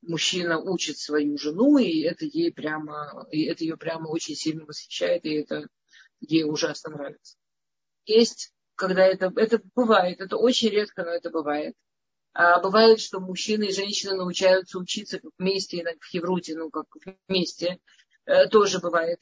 [0.00, 5.24] мужчина учит свою жену, и это ей прямо, и это ее прямо очень сильно восхищает,
[5.26, 5.68] и это
[6.20, 7.36] ей ужасно нравится.
[8.06, 11.74] Есть, когда это, это бывает, это очень редко, но это бывает.
[12.32, 16.86] А бывает, что мужчины и женщины научаются учиться вместе, в Хевруте, ну, как
[17.28, 17.78] вместе,
[18.24, 19.20] э, тоже бывает.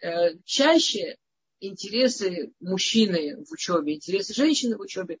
[0.00, 1.18] Э, чаще
[1.62, 5.18] интересы мужчины в учебе, интересы женщины в учебе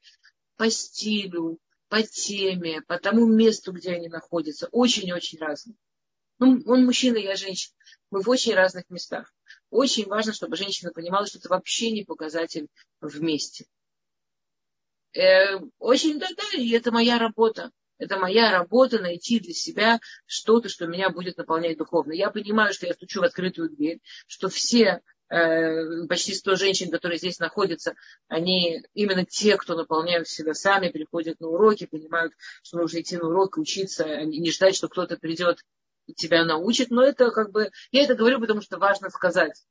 [0.56, 5.76] по стилю, по теме, по тому месту, где они находятся, очень-очень разные.
[6.38, 7.74] Ну, он мужчина, я женщина.
[8.10, 9.32] Мы в очень разных местах.
[9.70, 12.68] Очень важно, чтобы женщина понимала, что это вообще не показатель
[13.00, 13.66] вместе.
[15.14, 17.70] Э, очень, да, да, и это моя работа.
[17.98, 22.12] Это моя работа найти для себя что-то, что меня будет наполнять духовно.
[22.12, 25.02] Я понимаю, что я стучу в открытую дверь, что все
[26.08, 27.94] почти 100 женщин, которые здесь находятся,
[28.28, 33.28] они именно те, кто наполняют себя сами, приходят на уроки, понимают, что нужно идти на
[33.28, 35.64] урок, учиться, не ждать, что кто-то придет
[36.06, 36.90] и тебя научит.
[36.90, 37.70] Но это как бы...
[37.92, 39.64] Я это говорю, потому что важно сказать.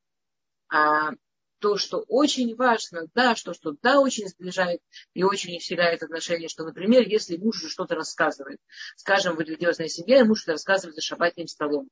[0.74, 1.12] А
[1.59, 4.82] то, что очень важно, да, что, что да, очень сближает
[5.14, 8.59] и очень усиляет отношения, что, например, если муж уже что-то рассказывает,
[8.95, 11.88] скажем, в религиозной семье, муж что-то рассказывает за шабатным столом.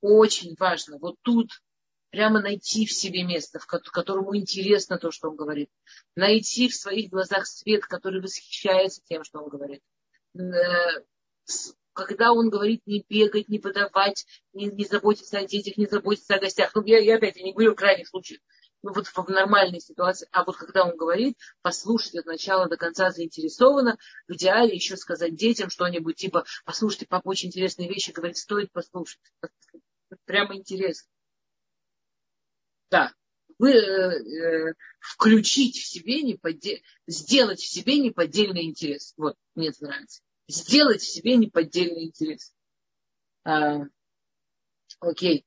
[0.00, 1.50] Очень важно вот тут
[2.10, 5.70] прямо найти в себе место, в которому интересно то, что он говорит.
[6.16, 9.82] Найти в своих глазах свет, который восхищается тем, что он говорит
[10.34, 10.42] э,
[11.92, 16.38] когда он говорит не бегать, не подавать, не, не заботиться о детях, не заботиться о
[16.38, 16.70] гостях.
[16.74, 18.40] Ну, я, я опять я не говорю в крайних случаях,
[18.82, 20.28] ну, вот в нормальной ситуации.
[20.30, 23.98] А вот когда он говорит, послушать от начала до конца заинтересованно,
[24.28, 29.20] в идеале еще сказать детям что-нибудь типа, послушайте, папа очень интересные вещи говорит, стоит послушать.
[30.24, 31.10] Прямо интересно.
[32.90, 33.12] Да,
[33.58, 36.82] вы, э, включить в себе неподдель...
[37.06, 39.14] сделать в себе неподдельный интерес.
[39.16, 42.52] Вот, мне это нравится сделать в себе неподдельный интерес.
[43.44, 43.82] А,
[45.00, 45.46] окей.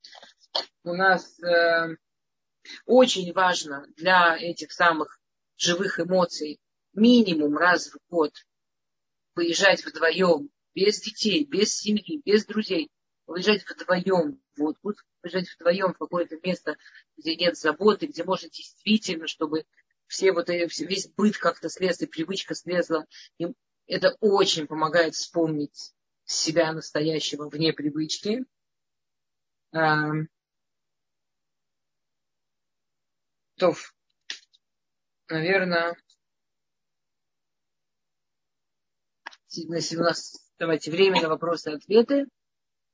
[0.84, 1.96] У нас э,
[2.86, 5.20] очень важно для этих самых
[5.58, 6.60] живых эмоций
[6.94, 8.34] минимум раз в год
[9.36, 12.90] выезжать вдвоем, без детей, без семьи, без друзей,
[13.32, 16.78] выезжать вдвоем в отпуск, выезжать вдвоем в какое-то место,
[17.18, 19.66] где нет заботы, где можно действительно, чтобы
[20.08, 23.06] все вот, весь быт как-то слез, и привычка слезла,
[23.38, 23.48] и
[23.88, 25.94] это очень помогает вспомнить
[26.26, 28.46] себя настоящего вне привычки.
[29.72, 30.16] То,
[35.30, 35.96] наверное,
[39.58, 42.26] у нас давайте время на вопросы и ответы.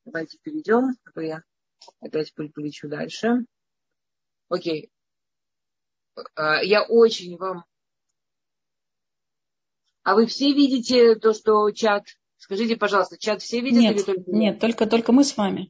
[0.08, 1.44] Давайте перейдем, а то я
[2.00, 3.46] опять полечу дальше.
[4.48, 4.90] Окей.
[6.36, 7.66] А, я очень вам
[10.08, 12.06] а вы все видите то, что чат?
[12.38, 15.70] Скажите, пожалуйста, чат все видят нет, или только Нет, только, только мы с вами.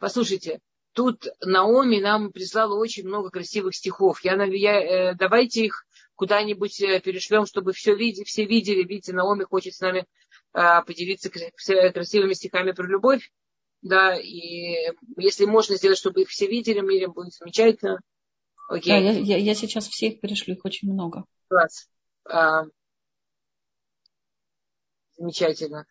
[0.00, 0.60] Послушайте,
[0.94, 4.24] тут Наоми нам прислала очень много красивых стихов.
[4.24, 8.84] Я, я, э, давайте их куда-нибудь э, перешлем, чтобы все, види, все видели.
[8.84, 10.06] Видите, Наоми хочет с нами
[10.54, 13.30] э, поделиться красивыми стихами про любовь.
[13.82, 18.00] Да, и если можно сделать, чтобы их все видели, Мирим, будет замечательно.
[18.68, 18.92] Окей.
[18.92, 21.24] Да, я, я, я сейчас всех перешлю, их очень много.
[21.48, 21.88] Класс.
[22.24, 22.64] А,
[25.18, 25.84] Замечательно.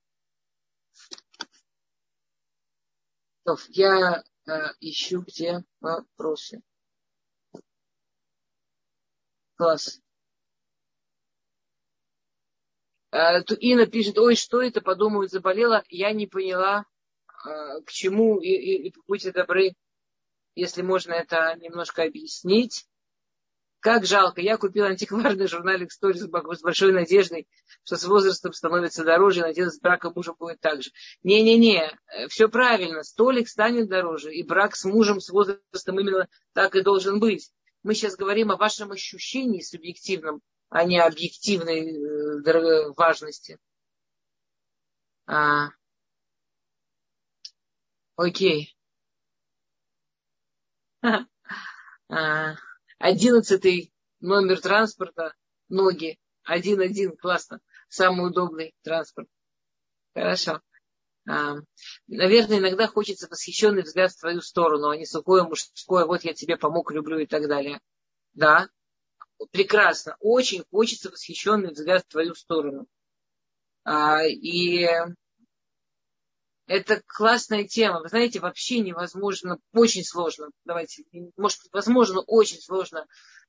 [3.69, 6.61] Я э, ищу, где вопросы.
[9.55, 9.99] Класс.
[13.11, 15.83] Э, Ина пишет, ой, что это, подумают, заболела.
[15.89, 16.85] Я не поняла,
[17.85, 19.73] к чему, и, и, и будьте добры,
[20.55, 22.85] если можно это немножко объяснить.
[23.79, 24.41] Как жалко.
[24.41, 27.47] Я купила антикварный журналик Stories с большой надеждой,
[27.83, 30.89] что с возрастом становится дороже, и надеюсь, с браком мужа будет так же.
[31.21, 33.03] Не-не-не, все правильно.
[33.03, 37.51] Столик станет дороже, и брак с мужем с возрастом именно так и должен быть.
[37.83, 43.59] Мы сейчас говорим о вашем ощущении субъективном, а не объективной э, важности.
[45.27, 45.69] А,
[48.17, 48.75] окей.
[52.09, 52.55] А,
[52.99, 55.35] Одиннадцатый номер транспорта,
[55.69, 56.17] ноги.
[56.43, 57.59] Один-один, классно.
[57.89, 59.27] Самый удобный транспорт.
[60.13, 60.61] Хорошо.
[61.29, 61.57] А,
[62.07, 66.57] наверное, иногда хочется восхищенный взгляд в твою сторону, а не сухое мужское, вот я тебе
[66.57, 67.81] помог, люблю и так далее.
[68.33, 68.69] Да,
[69.51, 70.15] прекрасно.
[70.21, 72.87] Очень хочется восхищенный взгляд в твою сторону.
[73.83, 74.87] А, и
[76.67, 78.01] это классная тема.
[78.01, 81.03] Вы знаете, вообще невозможно, очень сложно, давайте,
[81.37, 83.07] может возможно, очень сложно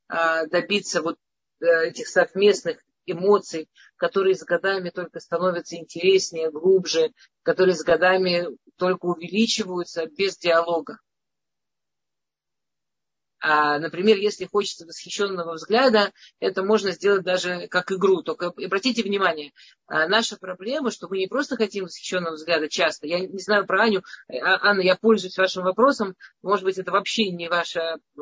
[0.08, 1.16] а, добиться вот
[1.60, 7.12] э, этих совместных эмоций, которые с годами только становятся интереснее, глубже,
[7.42, 8.46] которые с годами
[8.76, 10.98] только увеличиваются без диалога.
[13.40, 18.22] А, например, если хочется восхищенного взгляда, это можно сделать даже как игру.
[18.22, 19.52] Только обратите внимание,
[19.86, 23.06] а, наша проблема, что мы не просто хотим восхищенного взгляда часто.
[23.06, 24.02] Я не знаю про Аню.
[24.28, 26.16] А, Анна, я пользуюсь вашим вопросом.
[26.42, 28.20] Может быть, это вообще не ваша, э,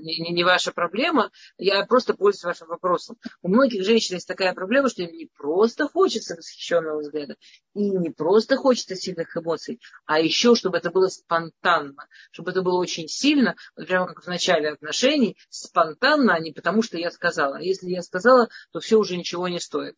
[0.00, 1.30] не, не ваша проблема.
[1.58, 3.16] Я просто пользуюсь вашим вопросом.
[3.42, 7.36] У многих женщин есть такая проблема, что им не просто хочется восхищенного взгляда,
[7.74, 12.78] и не просто хочется сильных эмоций, а еще, чтобы это было спонтанно, чтобы это было
[12.78, 17.58] очень сильно, вот прямо как в начале отношений, спонтанно, а не потому, что я сказала.
[17.58, 19.96] А если я сказала, то все уже ничего не стоит.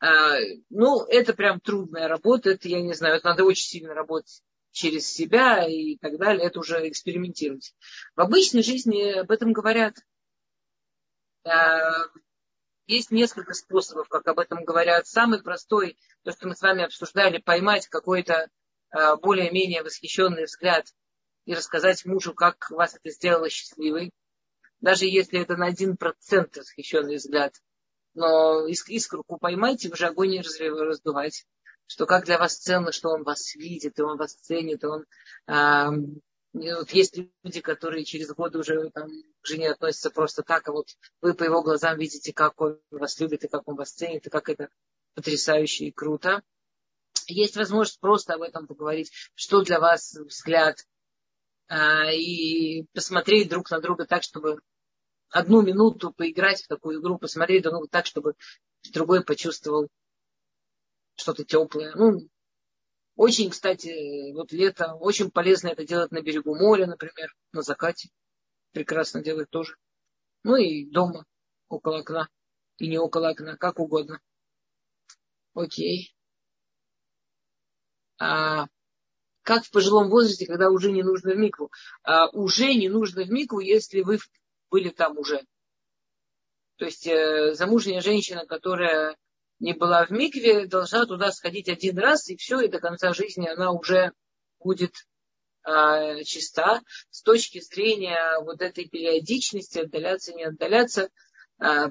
[0.00, 0.36] А,
[0.70, 5.06] ну, это прям трудная работа, это, я не знаю, это надо очень сильно работать через
[5.08, 7.74] себя и так далее, это уже экспериментировать.
[8.16, 9.96] В обычной жизни об этом говорят.
[11.44, 12.06] А,
[12.86, 15.06] есть несколько способов, как об этом говорят.
[15.06, 18.50] Самый простой, то, что мы с вами обсуждали, поймать какой-то
[18.90, 20.86] а, более-менее восхищенный взгляд
[21.44, 24.12] и рассказать мужу, как вас это сделало счастливой.
[24.80, 27.54] Даже если это на один процент восхищенный взгляд.
[28.14, 31.46] Но искорку поймайте, уже огонь не раздувать.
[31.86, 35.04] Что как для вас ценно, что он вас видит, и он вас ценит, и он...
[35.46, 35.90] А,
[36.52, 40.86] вот есть люди, которые через годы уже там, к жене относятся просто так, а вот
[41.20, 44.30] вы по его глазам видите, как он вас любит, и как он вас ценит, и
[44.30, 44.68] как это
[45.14, 46.42] потрясающе и круто.
[47.26, 50.86] Есть возможность просто об этом поговорить, что для вас взгляд
[51.70, 54.60] и посмотреть друг на друга так, чтобы
[55.30, 58.34] одну минуту поиграть в такую игру, посмотреть друг на друга так, чтобы
[58.92, 59.88] другой почувствовал
[61.16, 61.94] что-то теплое.
[61.94, 62.28] Ну,
[63.16, 68.10] очень, кстати, вот лето, очень полезно это делать на берегу моря, например, на закате.
[68.72, 69.76] Прекрасно делать тоже.
[70.42, 71.24] Ну и дома,
[71.68, 72.28] около окна.
[72.78, 74.20] И не около окна, как угодно.
[75.54, 76.14] Окей.
[78.18, 78.66] А,
[79.44, 81.70] как в пожилом возрасте, когда уже не нужно в микву.
[82.02, 84.18] А, уже не нужно в микву, если вы
[84.70, 85.44] были там уже.
[86.76, 89.16] То есть э, замужняя женщина, которая
[89.60, 93.46] не была в микве, должна туда сходить один раз, и все, и до конца жизни
[93.46, 94.12] она уже
[94.58, 94.94] будет
[95.64, 96.82] э, чиста.
[97.10, 101.10] С точки зрения вот этой периодичности, отдаляться, не отдаляться,
[101.62, 101.90] э,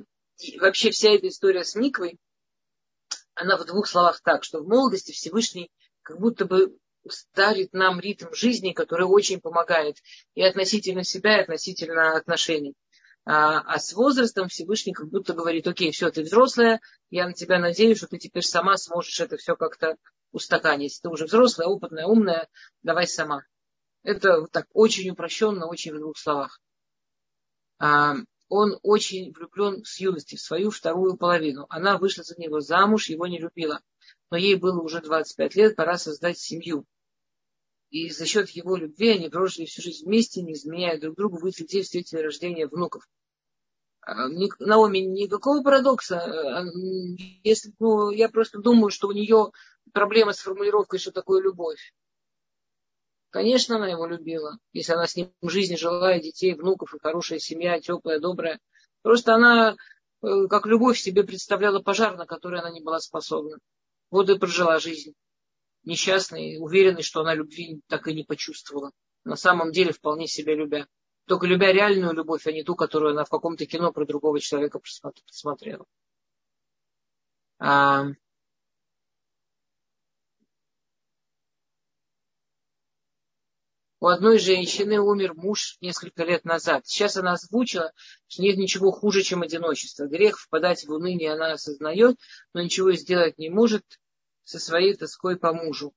[0.60, 2.20] вообще вся эта история с миквой,
[3.36, 6.78] она в двух словах так, что в молодости Всевышний как будто бы
[7.36, 9.98] дарит нам ритм жизни, который очень помогает
[10.36, 12.76] и относительно себя, и относительно отношений.
[13.26, 17.58] А, а с возрастом Всевышний как будто говорит, окей, все, ты взрослая, я на тебя
[17.60, 19.96] надеюсь, что ты теперь сама сможешь это все как-то
[20.32, 21.00] устаканить.
[21.02, 22.50] Ты уже взрослая, опытная, умная,
[22.82, 23.44] давай сама.
[24.04, 26.60] Это так очень упрощенно, очень в двух словах.
[27.80, 28.16] А,
[28.50, 31.66] он очень влюблен с юности в свою вторую половину.
[31.70, 33.80] Она вышла за него замуж, его не любила.
[34.30, 36.86] Но ей было уже 25 лет, пора создать семью.
[37.94, 41.46] И за счет его любви они прожили всю жизнь вместе, не изменяя друг другу, в
[41.46, 43.08] их детей встретили рождение внуков.
[44.02, 46.18] А, Наоми, никакого парадокса.
[46.18, 46.64] А,
[47.44, 49.52] если, ну, я просто думаю, что у нее
[49.92, 51.94] проблема с формулировкой, что такое любовь.
[53.30, 57.00] Конечно, она его любила, если она с ним в жизни жила, и детей, внуков, и
[57.00, 58.60] хорошая семья, теплая, добрая.
[59.04, 59.76] Просто она,
[60.24, 63.60] э, как любовь, себе представляла пожар, на который она не была способна.
[64.10, 65.14] Вот и прожила жизнь
[65.84, 68.92] несчастной, уверенной, что она любви так и не почувствовала.
[69.24, 70.88] На самом деле вполне себя любя.
[71.26, 74.80] Только любя реальную любовь, а не ту, которую она в каком-то кино про другого человека
[75.26, 75.86] посмотрела.
[77.60, 78.08] А...
[84.02, 86.86] У одной женщины умер муж несколько лет назад.
[86.86, 87.94] Сейчас она озвучила,
[88.28, 90.08] что нет ничего хуже, чем одиночество.
[90.08, 92.18] Грех впадать в уныние она осознает,
[92.54, 93.86] но ничего сделать не может
[94.44, 95.94] со своей тоской по мужу.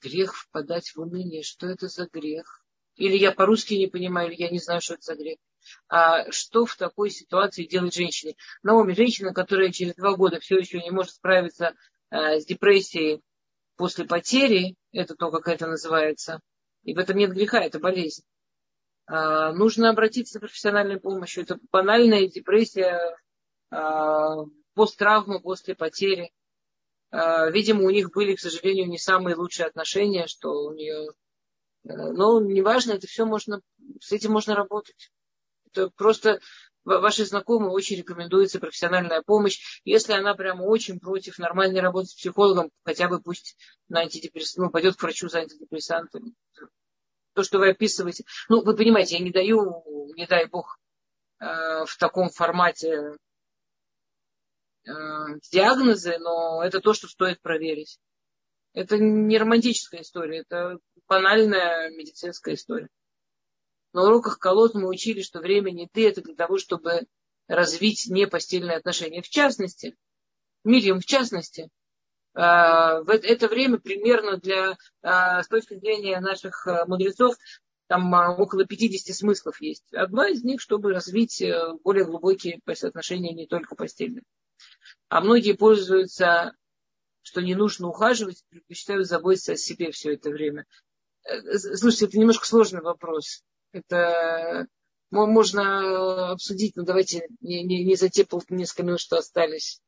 [0.00, 1.42] Грех впадать в уныние.
[1.42, 2.64] Что это за грех?
[2.96, 5.38] Или я по-русски не понимаю, или я не знаю, что это за грех.
[5.88, 8.34] А что в такой ситуации делать женщине?
[8.62, 11.74] Наоми, женщина, которая через два года все еще не может справиться
[12.10, 13.22] а, с депрессией
[13.76, 16.40] после потери, это то, как это называется,
[16.84, 18.22] и в этом нет греха, это болезнь.
[19.06, 21.44] А, нужно обратиться за профессиональной помощью.
[21.44, 23.16] Это банальная депрессия,
[23.70, 24.44] а,
[24.78, 26.30] посттравму после потери.
[27.10, 31.10] А, видимо, у них были, к сожалению, не самые лучшие отношения, что у нее...
[31.84, 33.60] Э, но неважно, это все можно,
[34.00, 35.10] с этим можно работать.
[35.72, 36.38] Это просто
[36.84, 39.80] вашей знакомой очень рекомендуется профессиональная помощь.
[39.84, 43.56] Если она прямо очень против нормальной работы с психологом, хотя бы пусть
[43.88, 44.56] на антидепресс...
[44.56, 46.34] ну, пойдет к врачу за антидепрессантами.
[47.34, 48.24] То, что вы описываете.
[48.48, 49.82] Ну, вы понимаете, я не даю,
[50.14, 50.78] не дай бог,
[51.40, 53.16] э, в таком формате
[55.52, 57.98] диагнозы, но это то, что стоит проверить.
[58.72, 60.78] Это не романтическая история, это
[61.08, 62.88] банальная медицинская история.
[63.92, 67.06] На уроках колод мы учили, что время не ты, это для того, чтобы
[67.48, 69.22] развить непостельные отношения.
[69.22, 69.96] В частности,
[70.64, 71.70] Мирьям в частности,
[72.34, 77.34] в это время примерно для, а, с точки зрения наших мудрецов,
[77.88, 79.92] там около 50 смыслов есть.
[79.94, 84.24] Одна из них, чтобы развить э, более глубокие отношения, не только постельные.
[85.08, 86.54] А многие пользуются,
[87.22, 90.66] что не нужно ухаживать, предпочитают заботиться о себе все это время.
[91.24, 93.42] Э, слушайте, это немножко сложный вопрос.
[93.72, 94.66] Это
[95.10, 99.80] можно обсудить, но давайте не, не, не за те пол, несколько минут, что остались.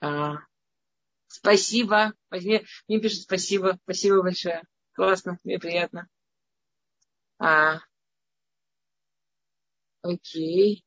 [0.00, 0.38] А,
[1.28, 2.14] спасибо.
[2.30, 3.78] Мне, мне пишут спасибо.
[3.84, 4.62] Спасибо большое.
[4.92, 6.08] Классно, мне приятно.
[7.38, 7.80] А,
[10.02, 10.84] окей.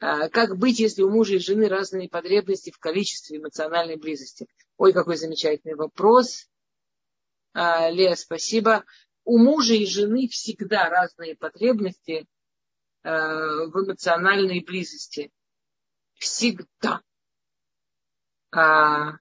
[0.00, 4.46] А, как быть, если у мужа и жены разные потребности в количестве эмоциональной близости?
[4.76, 6.48] Ой, какой замечательный вопрос.
[7.52, 8.84] А, Лея, спасибо.
[9.24, 12.26] У мужа и жены всегда разные потребности
[13.02, 15.30] э, в эмоциональной близости.
[16.14, 17.02] Всегда
[18.50, 19.18] а,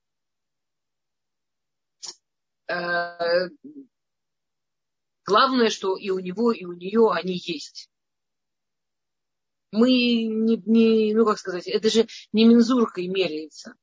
[2.70, 3.50] а,
[5.26, 7.90] главное, что и у него, и у нее они есть.
[9.78, 9.90] Мы
[10.26, 13.76] не, не, ну как сказать, это же не мензуркой меряется.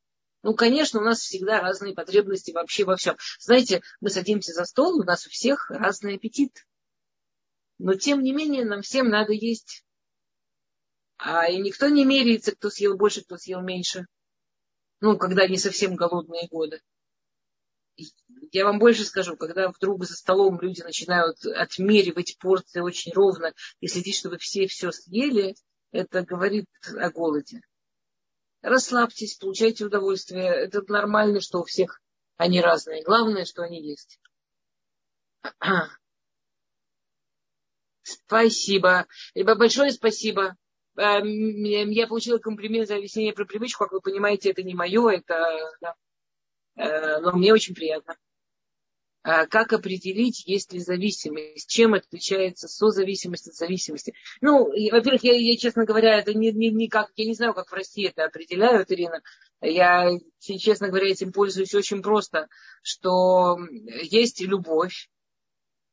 [0.43, 3.17] Ну, конечно, у нас всегда разные потребности вообще во всем.
[3.39, 6.67] Знаете, мы садимся за стол, у нас у всех разный аппетит.
[7.79, 9.85] Но, тем не менее, нам всем надо есть.
[11.17, 14.07] А и никто не меряется, кто съел больше, кто съел меньше
[15.05, 16.81] ну, когда не совсем голодные годы.
[18.53, 23.87] Я вам больше скажу, когда вдруг за столом люди начинают отмеривать порции очень ровно и
[23.87, 25.57] следить, чтобы все все съели,
[25.95, 26.67] это говорит
[26.99, 27.61] о голоде.
[28.63, 30.49] Расслабьтесь, получайте удовольствие.
[30.49, 32.01] Это нормально, что у всех
[32.37, 33.05] они разные.
[33.05, 34.19] Главное, что они есть.
[38.03, 39.07] Спасибо.
[39.35, 40.57] Либо большое спасибо.
[40.97, 43.85] Эм, я получила комплимент за объяснение про привычку.
[43.85, 45.97] Как вы понимаете, это не мое, это.
[46.75, 48.17] Э, но мне очень приятно.
[49.25, 51.67] А как определить, есть ли зависимость?
[51.67, 54.13] Чем отличается созависимость от зависимости?
[54.43, 57.71] Ну, во-первых, я, я, честно говоря, это не, не, не как, я не знаю, как
[57.71, 59.23] в России это определяют, Ирина.
[59.63, 60.11] Я,
[60.41, 62.49] честно говоря, этим пользуюсь очень просто,
[62.83, 63.57] что
[64.03, 65.09] есть любовь,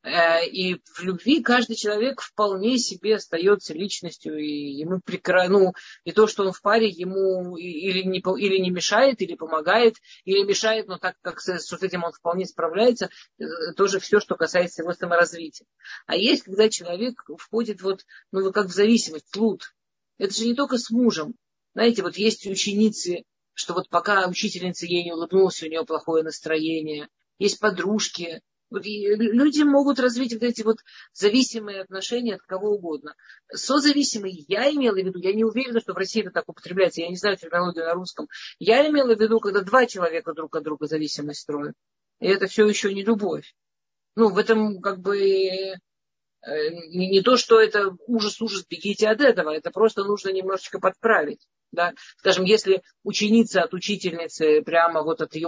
[0.04, 5.74] и в любви каждый человек вполне себе остается личностью, и ему прекрасно, ну,
[6.04, 10.44] и то, что он в паре, ему или не, или не мешает, или помогает, или
[10.44, 13.46] мешает, но так как с, с этим он вполне справляется, э,
[13.76, 15.68] тоже все, что касается его саморазвития.
[16.08, 19.76] А есть, когда человек входит вот, ну, как в зависимость, лут.
[20.18, 21.36] Это же не только с мужем.
[21.74, 23.24] Знаете, вот есть ученицы,
[23.54, 27.08] что вот пока учительница ей не улыбнулась, у нее плохое настроение.
[27.38, 28.42] Есть подружки,
[28.72, 30.78] люди могут развить вот эти вот
[31.14, 33.16] зависимые отношения от кого угодно.
[33.54, 37.10] Созависимые я имела в виду, я не уверена, что в России это так употребляется, я
[37.10, 38.28] не знаю терминологию на русском.
[38.60, 41.76] Я имела в виду, когда два человека друг от друга зависимость строят.
[42.20, 43.54] И это все еще не любовь.
[44.16, 45.76] Ну, в этом как бы э,
[46.42, 51.48] не, то, что это ужас-ужас, бегите от этого, это просто нужно немножечко подправить.
[51.72, 51.94] Да?
[52.18, 55.48] Скажем, если ученица от учительницы прямо вот от ее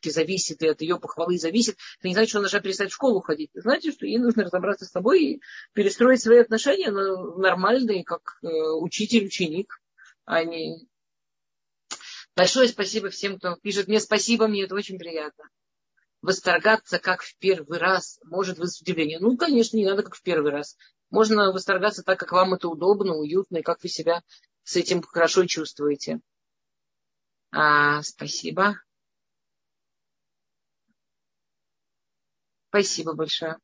[0.00, 2.94] улыбки зависит и от ее похвалы зависит, это не значит, что она должна перестать в
[2.94, 3.50] школу ходить.
[3.54, 5.42] Значит, что ей нужно разобраться с собой и
[5.72, 9.80] перестроить свои отношения на нормальные, как э, учитель-ученик,
[10.24, 10.88] а не...
[12.36, 15.44] Большое спасибо всем, кто пишет мне спасибо, мне это очень приятно.
[16.22, 19.18] Восторгаться, как в первый раз, может вызвать удивление.
[19.20, 20.76] Ну, конечно, не надо как в первый раз.
[21.10, 24.22] Можно восторгаться так, как вам это удобно, уютно, и как вы себя
[24.62, 26.20] с этим хорошо чувствуете.
[27.52, 28.76] А, спасибо.
[32.70, 33.58] Спасибо большое.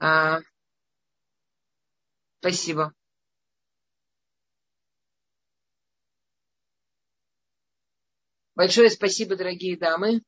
[0.00, 0.40] А,
[2.40, 2.92] спасибо.
[8.56, 10.22] Большое спасибо, дорогие дамы.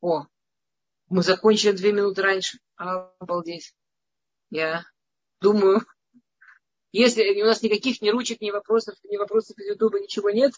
[0.00, 0.26] О,
[1.08, 2.58] мы закончили две минуты раньше.
[2.74, 3.72] Обалдеть.
[4.50, 4.84] Я
[5.40, 5.82] думаю,
[6.92, 10.52] если у нас никаких ни ручек, ни вопросов, ни вопросов из Ютуба, ничего нет,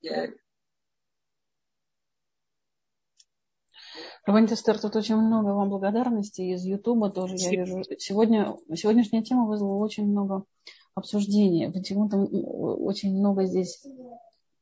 [0.00, 0.30] я
[4.24, 7.82] Равантистер, тут очень много вам благодарности из Ютуба тоже я вижу.
[7.98, 10.44] Сегодня, сегодняшняя тема вызвала очень много
[10.94, 11.70] обсуждений.
[11.70, 13.84] Почему-то очень много здесь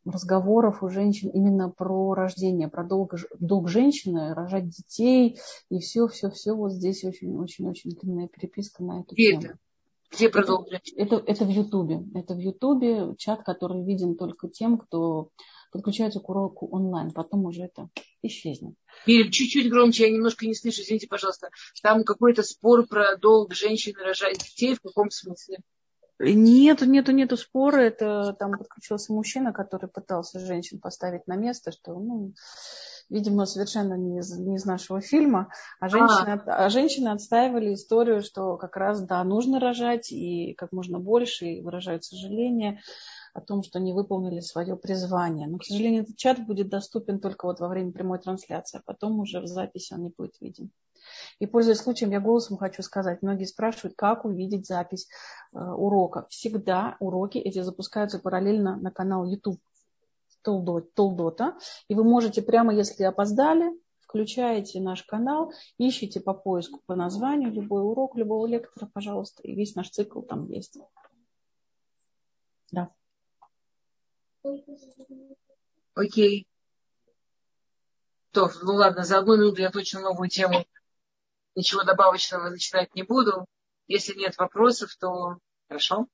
[0.05, 5.39] разговоров у женщин именно про рождение, про долг, долг женщины, рожать детей
[5.71, 6.53] и все, все, все.
[6.55, 9.41] Вот здесь очень-очень-очень длинная переписка на эту тему.
[10.13, 10.93] Где продолжить?
[10.97, 12.01] Это, это в Ютубе.
[12.15, 15.31] Это в Ютубе чат, который виден только тем, кто
[15.73, 17.11] подключается к уроку онлайн.
[17.11, 17.89] Потом уже это
[18.23, 18.75] исчезнет.
[19.07, 21.51] Мирим, чуть-чуть громче, я немножко не слышу, извините, пожалуйста.
[21.83, 24.75] Там какой-то спор про долг женщины рожать детей.
[24.75, 25.59] В каком смысле?
[26.19, 27.81] Нету, нету, нету спора.
[27.81, 32.33] Это там подключился мужчина, который пытался женщин поставить на место, что, ну,
[33.09, 35.49] видимо, совершенно не из, не из нашего фильма.
[35.81, 36.67] А женщины, а.
[36.67, 41.61] а женщины отстаивали историю, что как раз, да, нужно рожать и как можно больше, и
[41.61, 42.81] выражают сожаление
[43.35, 45.47] о том, что не выполнили свое призвание.
[45.47, 49.21] Но, к сожалению, этот чат будет доступен только вот во время прямой трансляции, а потом
[49.21, 50.71] уже в записи он не будет виден.
[51.39, 55.07] И, пользуясь случаем, я голосом хочу сказать, многие спрашивают, как увидеть запись
[55.53, 56.27] э, урока.
[56.31, 59.61] Всегда уроки эти запускаются параллельно на канал YouTube
[60.95, 61.59] Толдота.
[61.89, 63.71] И вы можете прямо, если опоздали,
[64.01, 69.75] включаете наш канал, ищите по поиску по названию любой урок, любого лектора, пожалуйста, и весь
[69.75, 70.79] наш цикл там есть.
[72.71, 72.91] Да.
[75.95, 76.47] Окей.
[78.31, 80.65] То, ну ладно, за одну минуту я точно новую тему
[81.55, 83.47] ничего добавочного начинать не буду.
[83.89, 85.39] Если нет вопросов, то
[85.69, 86.07] хорошо.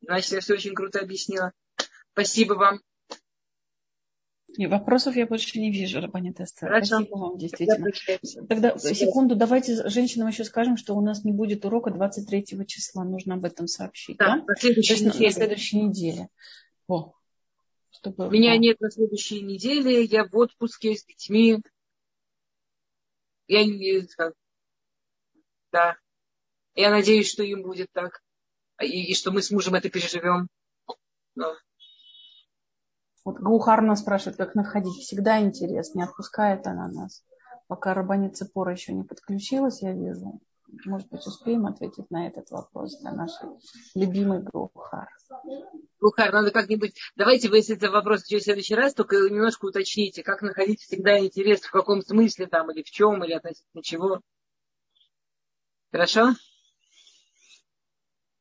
[0.00, 1.52] Значит, я все очень круто объяснила.
[2.12, 2.80] Спасибо вам.
[4.56, 7.90] И вопросов я больше не вижу, Рабанит Спасибо вам, действительно.
[8.48, 13.04] Тогда, секунду, давайте женщинам еще скажем, что у нас не будет урока 23 числа.
[13.04, 14.18] Нужно об этом сообщить.
[14.18, 14.44] Да, да?
[14.44, 16.28] На, следующей на, на следующей неделе.
[16.86, 17.14] О,
[17.90, 18.28] чтобы...
[18.28, 20.04] Меня нет на следующей неделе.
[20.04, 21.58] Я в отпуске с детьми.
[23.48, 24.06] Я не...
[25.70, 25.96] Да.
[26.74, 28.22] Я надеюсь, что им будет так.
[28.82, 30.48] И, и что мы с мужем это переживем.
[31.34, 31.54] Но...
[33.24, 35.02] Вот Гаухарна спрашивает, как находить.
[35.02, 37.24] Всегда интерес, не отпускает она нас.
[37.68, 40.40] Пока рабаница Пора еще не подключилась, я вижу.
[40.86, 43.48] Может быть, успеем ответить на этот вопрос для нашей
[43.94, 45.08] любимой Гухар.
[46.00, 46.94] Гухар, надо как-нибудь...
[47.14, 51.60] Давайте вы, если это вопрос в следующий раз, только немножко уточните, как находить всегда интерес,
[51.60, 54.20] в каком смысле там, или в чем, или относительно чего.
[55.92, 56.34] Хорошо?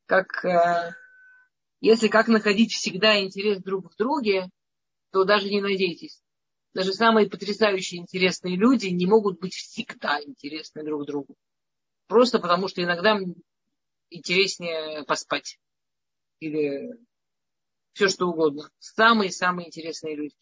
[0.05, 0.93] Как, э,
[1.81, 4.49] если как находить всегда интерес друг в друге,
[5.11, 6.21] то даже не надейтесь.
[6.73, 11.35] Даже самые потрясающие интересные люди не могут быть всегда интересны друг другу.
[12.07, 13.19] Просто потому, что иногда
[14.09, 15.59] интереснее поспать.
[16.39, 16.97] Или
[17.93, 18.69] все что угодно.
[18.79, 20.35] Самые-самые интересные люди.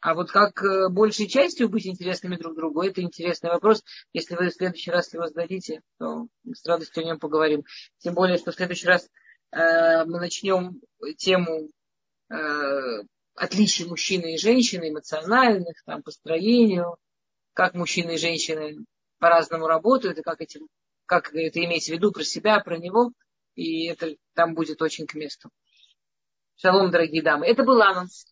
[0.00, 3.84] А вот как э, большей частью быть интересными друг другу, это интересный вопрос.
[4.14, 7.64] Если вы в следующий раз его зададите, то с радостью о нем поговорим.
[7.98, 9.10] Тем более, что в следующий раз
[9.52, 10.80] э, мы начнем
[11.18, 11.68] тему
[13.34, 16.96] отличий мужчины и женщины, эмоциональных, там, по строению,
[17.54, 18.84] как мужчины и женщины
[19.18, 20.68] по-разному работают, и как, этим,
[21.06, 23.12] как это иметь в виду про себя, про него.
[23.54, 25.50] И это там будет очень к месту.
[26.56, 27.46] Шалом, дорогие дамы.
[27.46, 28.26] Это был анонс.